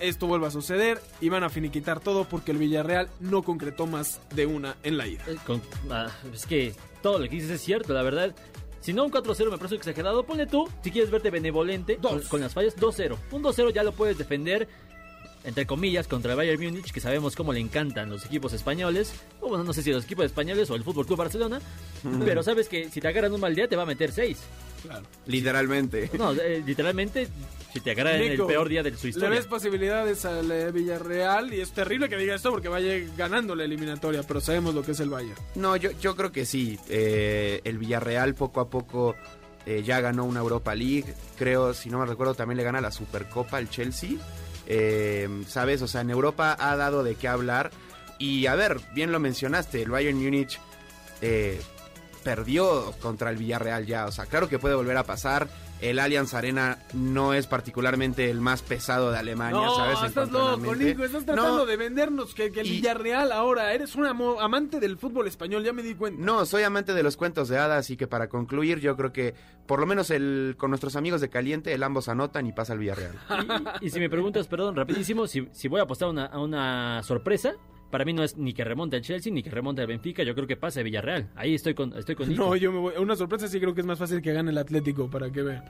esto 0.00 0.26
vuelva 0.26 0.48
a 0.48 0.50
suceder 0.50 1.00
y 1.20 1.28
van 1.28 1.42
a 1.42 1.50
finiquitar 1.50 2.00
todo 2.00 2.24
porque 2.24 2.52
el 2.52 2.58
Villarreal 2.58 3.08
no 3.20 3.42
concretó 3.42 3.86
más 3.86 4.20
de 4.34 4.46
una 4.46 4.76
en 4.82 4.96
la 4.96 5.06
ida. 5.06 5.24
Eh, 5.26 5.36
ah, 5.90 6.08
es 6.32 6.46
que 6.46 6.74
todo 7.02 7.18
lo 7.18 7.24
que 7.24 7.36
dices 7.36 7.50
es 7.50 7.60
cierto, 7.62 7.92
la 7.92 8.02
verdad. 8.02 8.34
Si 8.80 8.92
no 8.92 9.04
un 9.04 9.10
4-0 9.10 9.50
me 9.50 9.58
parece 9.58 9.74
exagerado, 9.74 10.24
ponle 10.24 10.46
tú, 10.46 10.68
si 10.82 10.90
quieres 10.90 11.10
verte 11.10 11.30
benevolente 11.30 11.96
con, 11.96 12.20
con 12.22 12.40
las 12.40 12.54
fallas, 12.54 12.76
2-0. 12.76 13.16
Un 13.32 13.42
2-0 13.42 13.72
ya 13.72 13.82
lo 13.82 13.92
puedes 13.92 14.16
defender, 14.16 14.68
entre 15.44 15.66
comillas, 15.66 16.06
contra 16.06 16.32
el 16.32 16.36
Bayern 16.36 16.62
Múnich, 16.62 16.92
que 16.92 17.00
sabemos 17.00 17.34
cómo 17.34 17.52
le 17.52 17.60
encantan 17.60 18.10
los 18.10 18.24
equipos 18.24 18.52
españoles. 18.52 19.12
O 19.40 19.48
bueno, 19.48 19.64
no 19.64 19.72
sé 19.72 19.82
si 19.82 19.92
los 19.92 20.04
equipos 20.04 20.26
españoles 20.26 20.70
o 20.70 20.74
el 20.74 20.84
Fútbol 20.84 21.06
Club 21.06 21.18
Barcelona. 21.18 21.60
Pero 22.24 22.42
sabes 22.42 22.68
que 22.68 22.88
si 22.90 23.00
te 23.00 23.08
agarran 23.08 23.32
un 23.32 23.40
mal 23.40 23.54
día 23.54 23.68
te 23.68 23.76
va 23.76 23.82
a 23.82 23.86
meter 23.86 24.12
6. 24.12 24.38
Literalmente. 25.26 26.10
No, 26.18 26.32
eh, 26.32 26.62
literalmente, 26.64 27.28
si 27.72 27.80
te 27.80 27.90
agarran 27.92 28.16
en 28.16 28.32
el 28.32 28.46
peor 28.46 28.68
día 28.68 28.82
de 28.82 28.96
su 28.96 29.04
Le 29.06 29.10
historia. 29.10 29.30
ves 29.30 29.46
posibilidades 29.46 30.24
al 30.24 30.50
eh, 30.50 30.72
Villarreal 30.72 31.52
y 31.52 31.60
es 31.60 31.72
terrible 31.72 32.08
que 32.08 32.16
diga 32.16 32.34
esto 32.34 32.50
porque 32.50 32.68
vaya 32.68 32.94
ganando 33.16 33.54
la 33.54 33.64
eliminatoria, 33.64 34.22
pero 34.22 34.40
sabemos 34.40 34.74
lo 34.74 34.82
que 34.82 34.92
es 34.92 35.00
el 35.00 35.10
Bayern. 35.10 35.36
No, 35.54 35.76
yo, 35.76 35.90
yo 36.00 36.16
creo 36.16 36.32
que 36.32 36.46
sí. 36.46 36.78
Eh, 36.88 37.60
el 37.64 37.78
Villarreal 37.78 38.34
poco 38.34 38.60
a 38.60 38.68
poco 38.70 39.14
eh, 39.66 39.82
ya 39.84 40.00
ganó 40.00 40.24
una 40.24 40.40
Europa 40.40 40.74
League. 40.74 41.14
Creo, 41.36 41.74
si 41.74 41.90
no 41.90 41.98
me 41.98 42.06
recuerdo, 42.06 42.34
también 42.34 42.56
le 42.56 42.64
gana 42.64 42.80
la 42.80 42.90
Supercopa 42.90 43.58
al 43.58 43.68
Chelsea. 43.68 44.10
Eh, 44.66 45.28
¿Sabes? 45.46 45.82
O 45.82 45.88
sea, 45.88 46.00
en 46.02 46.10
Europa 46.10 46.56
ha 46.58 46.76
dado 46.76 47.02
de 47.02 47.14
qué 47.14 47.28
hablar. 47.28 47.70
Y 48.18 48.46
a 48.46 48.54
ver, 48.54 48.80
bien 48.94 49.12
lo 49.12 49.20
mencionaste, 49.20 49.80
el 49.82 49.90
Bayern 49.90 50.18
Múnich 50.22 50.58
eh, 51.22 51.60
perdió 52.28 52.92
contra 53.00 53.30
el 53.30 53.38
Villarreal 53.38 53.86
ya. 53.86 54.04
O 54.04 54.12
sea, 54.12 54.26
claro 54.26 54.50
que 54.50 54.58
puede 54.58 54.74
volver 54.74 54.98
a 54.98 55.04
pasar. 55.04 55.48
El 55.80 55.98
Allianz 55.98 56.34
Arena 56.34 56.78
no 56.92 57.32
es 57.32 57.46
particularmente 57.46 58.28
el 58.30 58.40
más 58.42 58.60
pesado 58.62 59.10
de 59.12 59.16
Alemania, 59.18 59.62
No, 59.62 59.76
¿sabes? 59.76 59.98
Estás 60.08 60.30
loco. 60.30 60.74
Nico, 60.74 61.04
estás 61.04 61.24
tratando 61.24 61.58
No, 61.58 61.66
de 61.66 61.76
vendernos 61.78 62.34
que, 62.34 62.50
que 62.52 62.60
el 62.60 62.66
Y- 62.66 62.70
Villarreal 62.72 63.32
ahora, 63.32 63.72
eres 63.72 63.94
un 63.94 64.04
amo- 64.04 64.40
amante 64.42 64.78
del 64.80 64.98
fútbol 64.98 65.26
español, 65.26 65.64
ya 65.64 65.72
me 65.72 65.82
di 65.82 65.94
cuenta. 65.94 66.20
No, 66.22 66.44
soy 66.44 66.64
amante 66.64 66.92
de 66.92 67.02
los 67.02 67.16
cuentos 67.16 67.48
de 67.48 67.56
hadas, 67.58 67.88
y 67.90 67.96
que 67.96 68.06
para 68.08 68.28
concluir, 68.28 68.80
yo 68.80 68.94
creo 68.96 69.10
que 69.12 69.34
por 69.66 69.80
lo 69.80 69.86
menos 69.86 70.10
el, 70.10 70.56
con 70.58 70.70
nuestros 70.70 70.96
amigos 70.96 71.20
de 71.22 71.30
Caliente, 71.30 71.72
el 71.72 71.82
ambos 71.82 72.08
anotan 72.08 72.44
y 72.46 72.52
pasa 72.52 72.72
el 72.74 72.80
Villarreal. 72.80 73.14
Y, 73.80 73.86
y 73.86 73.90
si 73.90 74.00
me 74.00 74.10
preguntas, 74.10 74.48
perdón, 74.48 74.74
rapidísimo, 74.76 75.26
si, 75.28 75.48
si 75.52 75.68
voy 75.68 75.80
a 75.80 75.84
apostar 75.84 76.08
una- 76.10 76.26
a 76.26 76.40
una 76.40 77.02
sorpresa, 77.04 77.54
para 77.90 78.04
mí 78.04 78.12
no 78.12 78.22
es 78.22 78.36
ni 78.36 78.52
que 78.52 78.64
remonte 78.64 78.96
el 78.96 79.02
Chelsea 79.02 79.32
ni 79.32 79.42
que 79.42 79.50
remonte 79.50 79.80
el 79.82 79.86
Benfica, 79.88 80.22
yo 80.22 80.34
creo 80.34 80.46
que 80.46 80.56
pase 80.56 80.82
Villarreal. 80.82 81.30
Ahí 81.34 81.54
estoy 81.54 81.74
con, 81.74 81.96
estoy 81.96 82.14
con 82.14 82.28
Nico. 82.28 82.44
No, 82.44 82.56
yo 82.56 82.72
me 82.72 82.78
voy. 82.78 82.94
Una 82.98 83.16
sorpresa 83.16 83.48
sí 83.48 83.58
creo 83.60 83.74
que 83.74 83.80
es 83.80 83.86
más 83.86 83.98
fácil 83.98 84.20
que 84.22 84.32
gane 84.32 84.50
el 84.50 84.58
Atlético 84.58 85.10
para 85.10 85.30
que 85.30 85.42
vean. 85.42 85.64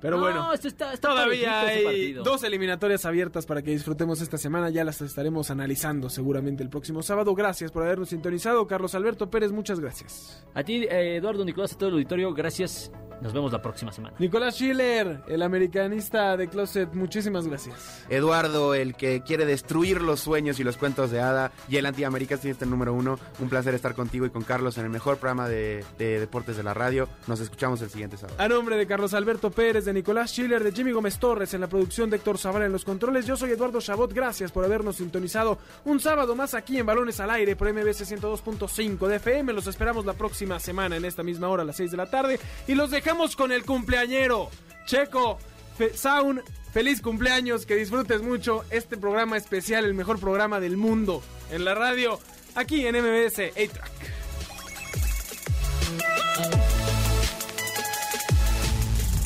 Pero 0.00 0.16
No, 0.18 0.22
bueno. 0.24 0.52
esto 0.52 0.68
está, 0.68 0.92
está 0.92 1.08
Todavía 1.08 1.60
hay 1.62 2.12
dos 2.12 2.42
eliminatorias 2.44 3.06
abiertas 3.06 3.46
para 3.46 3.62
que 3.62 3.70
disfrutemos 3.70 4.20
esta 4.20 4.36
semana. 4.36 4.68
Ya 4.68 4.84
las 4.84 5.00
estaremos 5.00 5.50
analizando 5.50 6.10
seguramente 6.10 6.62
el 6.62 6.68
próximo 6.68 7.02
sábado. 7.02 7.34
Gracias 7.34 7.70
por 7.72 7.84
habernos 7.84 8.10
sintonizado. 8.10 8.66
Carlos 8.66 8.94
Alberto 8.94 9.30
Pérez, 9.30 9.50
muchas 9.52 9.80
gracias. 9.80 10.44
A 10.52 10.62
ti, 10.62 10.84
eh, 10.84 11.16
Eduardo 11.16 11.42
Nicolás, 11.44 11.72
a 11.72 11.78
todo 11.78 11.88
el 11.88 11.94
auditorio, 11.94 12.34
gracias. 12.34 12.92
Nos 13.22 13.32
vemos 13.32 13.52
la 13.52 13.62
próxima 13.62 13.92
semana. 13.92 14.14
Nicolás 14.18 14.56
Schiller, 14.56 15.22
el 15.28 15.40
americanista 15.40 16.36
de 16.36 16.48
Closet, 16.48 16.92
muchísimas 16.92 17.46
gracias. 17.46 18.04
Eduardo, 18.10 18.74
el 18.74 18.94
que 18.96 19.22
quiere 19.22 19.46
destruir 19.46 20.02
los 20.02 20.20
sueños 20.20 20.60
y 20.60 20.64
los 20.64 20.76
cuentos 20.76 21.10
de 21.10 21.20
hada, 21.20 21.52
y 21.68 21.76
el 21.76 21.86
antiamericanista 21.86 22.66
número 22.66 22.92
uno. 22.92 23.18
Un 23.38 23.48
placer 23.48 23.74
estar 23.74 23.94
contigo 23.94 24.26
y 24.26 24.30
con 24.30 24.42
Carlos 24.42 24.78
en 24.78 24.84
el 24.84 24.90
mejor 24.90 25.18
programa 25.18 25.48
de, 25.48 25.84
de 25.98 26.20
deportes 26.20 26.56
de 26.56 26.62
la 26.62 26.74
radio. 26.74 27.08
Nos 27.26 27.40
escuchamos 27.40 27.80
el 27.82 27.90
siguiente 27.90 28.16
sábado. 28.16 28.36
A 28.38 28.48
nombre 28.48 28.76
de 28.76 28.86
Carlos 28.86 29.14
Alberto 29.14 29.50
Pérez, 29.50 29.84
de 29.84 29.92
Nicolás 29.92 30.30
Schiller, 30.30 30.62
de 30.62 30.72
Jimmy 30.72 30.92
Gómez 30.92 31.18
Torres 31.18 31.54
en 31.54 31.60
la 31.60 31.68
producción 31.68 32.10
de 32.10 32.16
Héctor 32.16 32.38
Zavala 32.38 32.66
en 32.66 32.72
los 32.72 32.84
controles, 32.84 33.26
yo 33.26 33.36
soy 33.36 33.50
Eduardo 33.52 33.80
Chabot. 33.80 34.12
Gracias 34.12 34.52
por 34.52 34.64
habernos 34.64 34.96
sintonizado 34.96 35.58
un 35.84 36.00
sábado 36.00 36.34
más 36.34 36.54
aquí 36.54 36.78
en 36.78 36.86
Balones 36.86 37.20
al 37.20 37.30
Aire 37.30 37.56
por 37.56 37.72
MBC 37.72 38.04
102.5 38.04 39.06
de 39.06 39.16
FM. 39.16 39.52
Los 39.52 39.66
esperamos 39.66 40.04
la 40.04 40.14
próxima 40.14 40.58
semana 40.58 40.96
en 40.96 41.04
esta 41.04 41.22
misma 41.22 41.48
hora 41.48 41.62
a 41.62 41.66
las 41.66 41.76
6 41.76 41.90
de 41.90 41.96
la 41.96 42.10
tarde 42.10 42.40
y 42.66 42.74
los 42.74 42.90
dejamos 42.90 43.36
con 43.36 43.52
el 43.52 43.64
cumpleañero 43.64 44.48
Checo 44.86 45.38
Fe- 45.76 45.96
Sound. 45.96 46.42
Feliz 46.72 47.00
cumpleaños, 47.00 47.66
que 47.66 47.76
disfrutes 47.76 48.20
mucho 48.22 48.64
este 48.70 48.96
programa 48.96 49.36
especial, 49.36 49.84
el 49.84 49.94
mejor 49.94 50.18
programa 50.18 50.58
del 50.58 50.76
mundo 50.76 51.22
en 51.52 51.64
la 51.64 51.74
radio, 51.74 52.18
aquí 52.56 52.84
en 52.84 52.96
MBS 52.96 53.38
8-Track. 53.54 53.92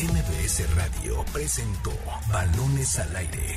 MBS 0.01 0.75
Radio 0.77 1.25
presentó 1.33 1.93
Balones 2.33 2.99
al 2.99 3.15
Aire. 3.17 3.57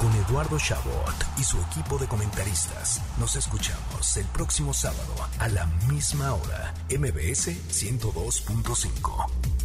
Con 0.00 0.12
Eduardo 0.26 0.58
Chabot 0.58 1.14
y 1.38 1.44
su 1.44 1.58
equipo 1.62 1.96
de 1.98 2.06
comentaristas. 2.06 3.00
Nos 3.18 3.36
escuchamos 3.36 4.16
el 4.16 4.26
próximo 4.26 4.74
sábado 4.74 5.14
a 5.38 5.48
la 5.48 5.66
misma 5.88 6.34
hora. 6.34 6.74
MBS 6.90 7.48
102.5. 7.70 9.55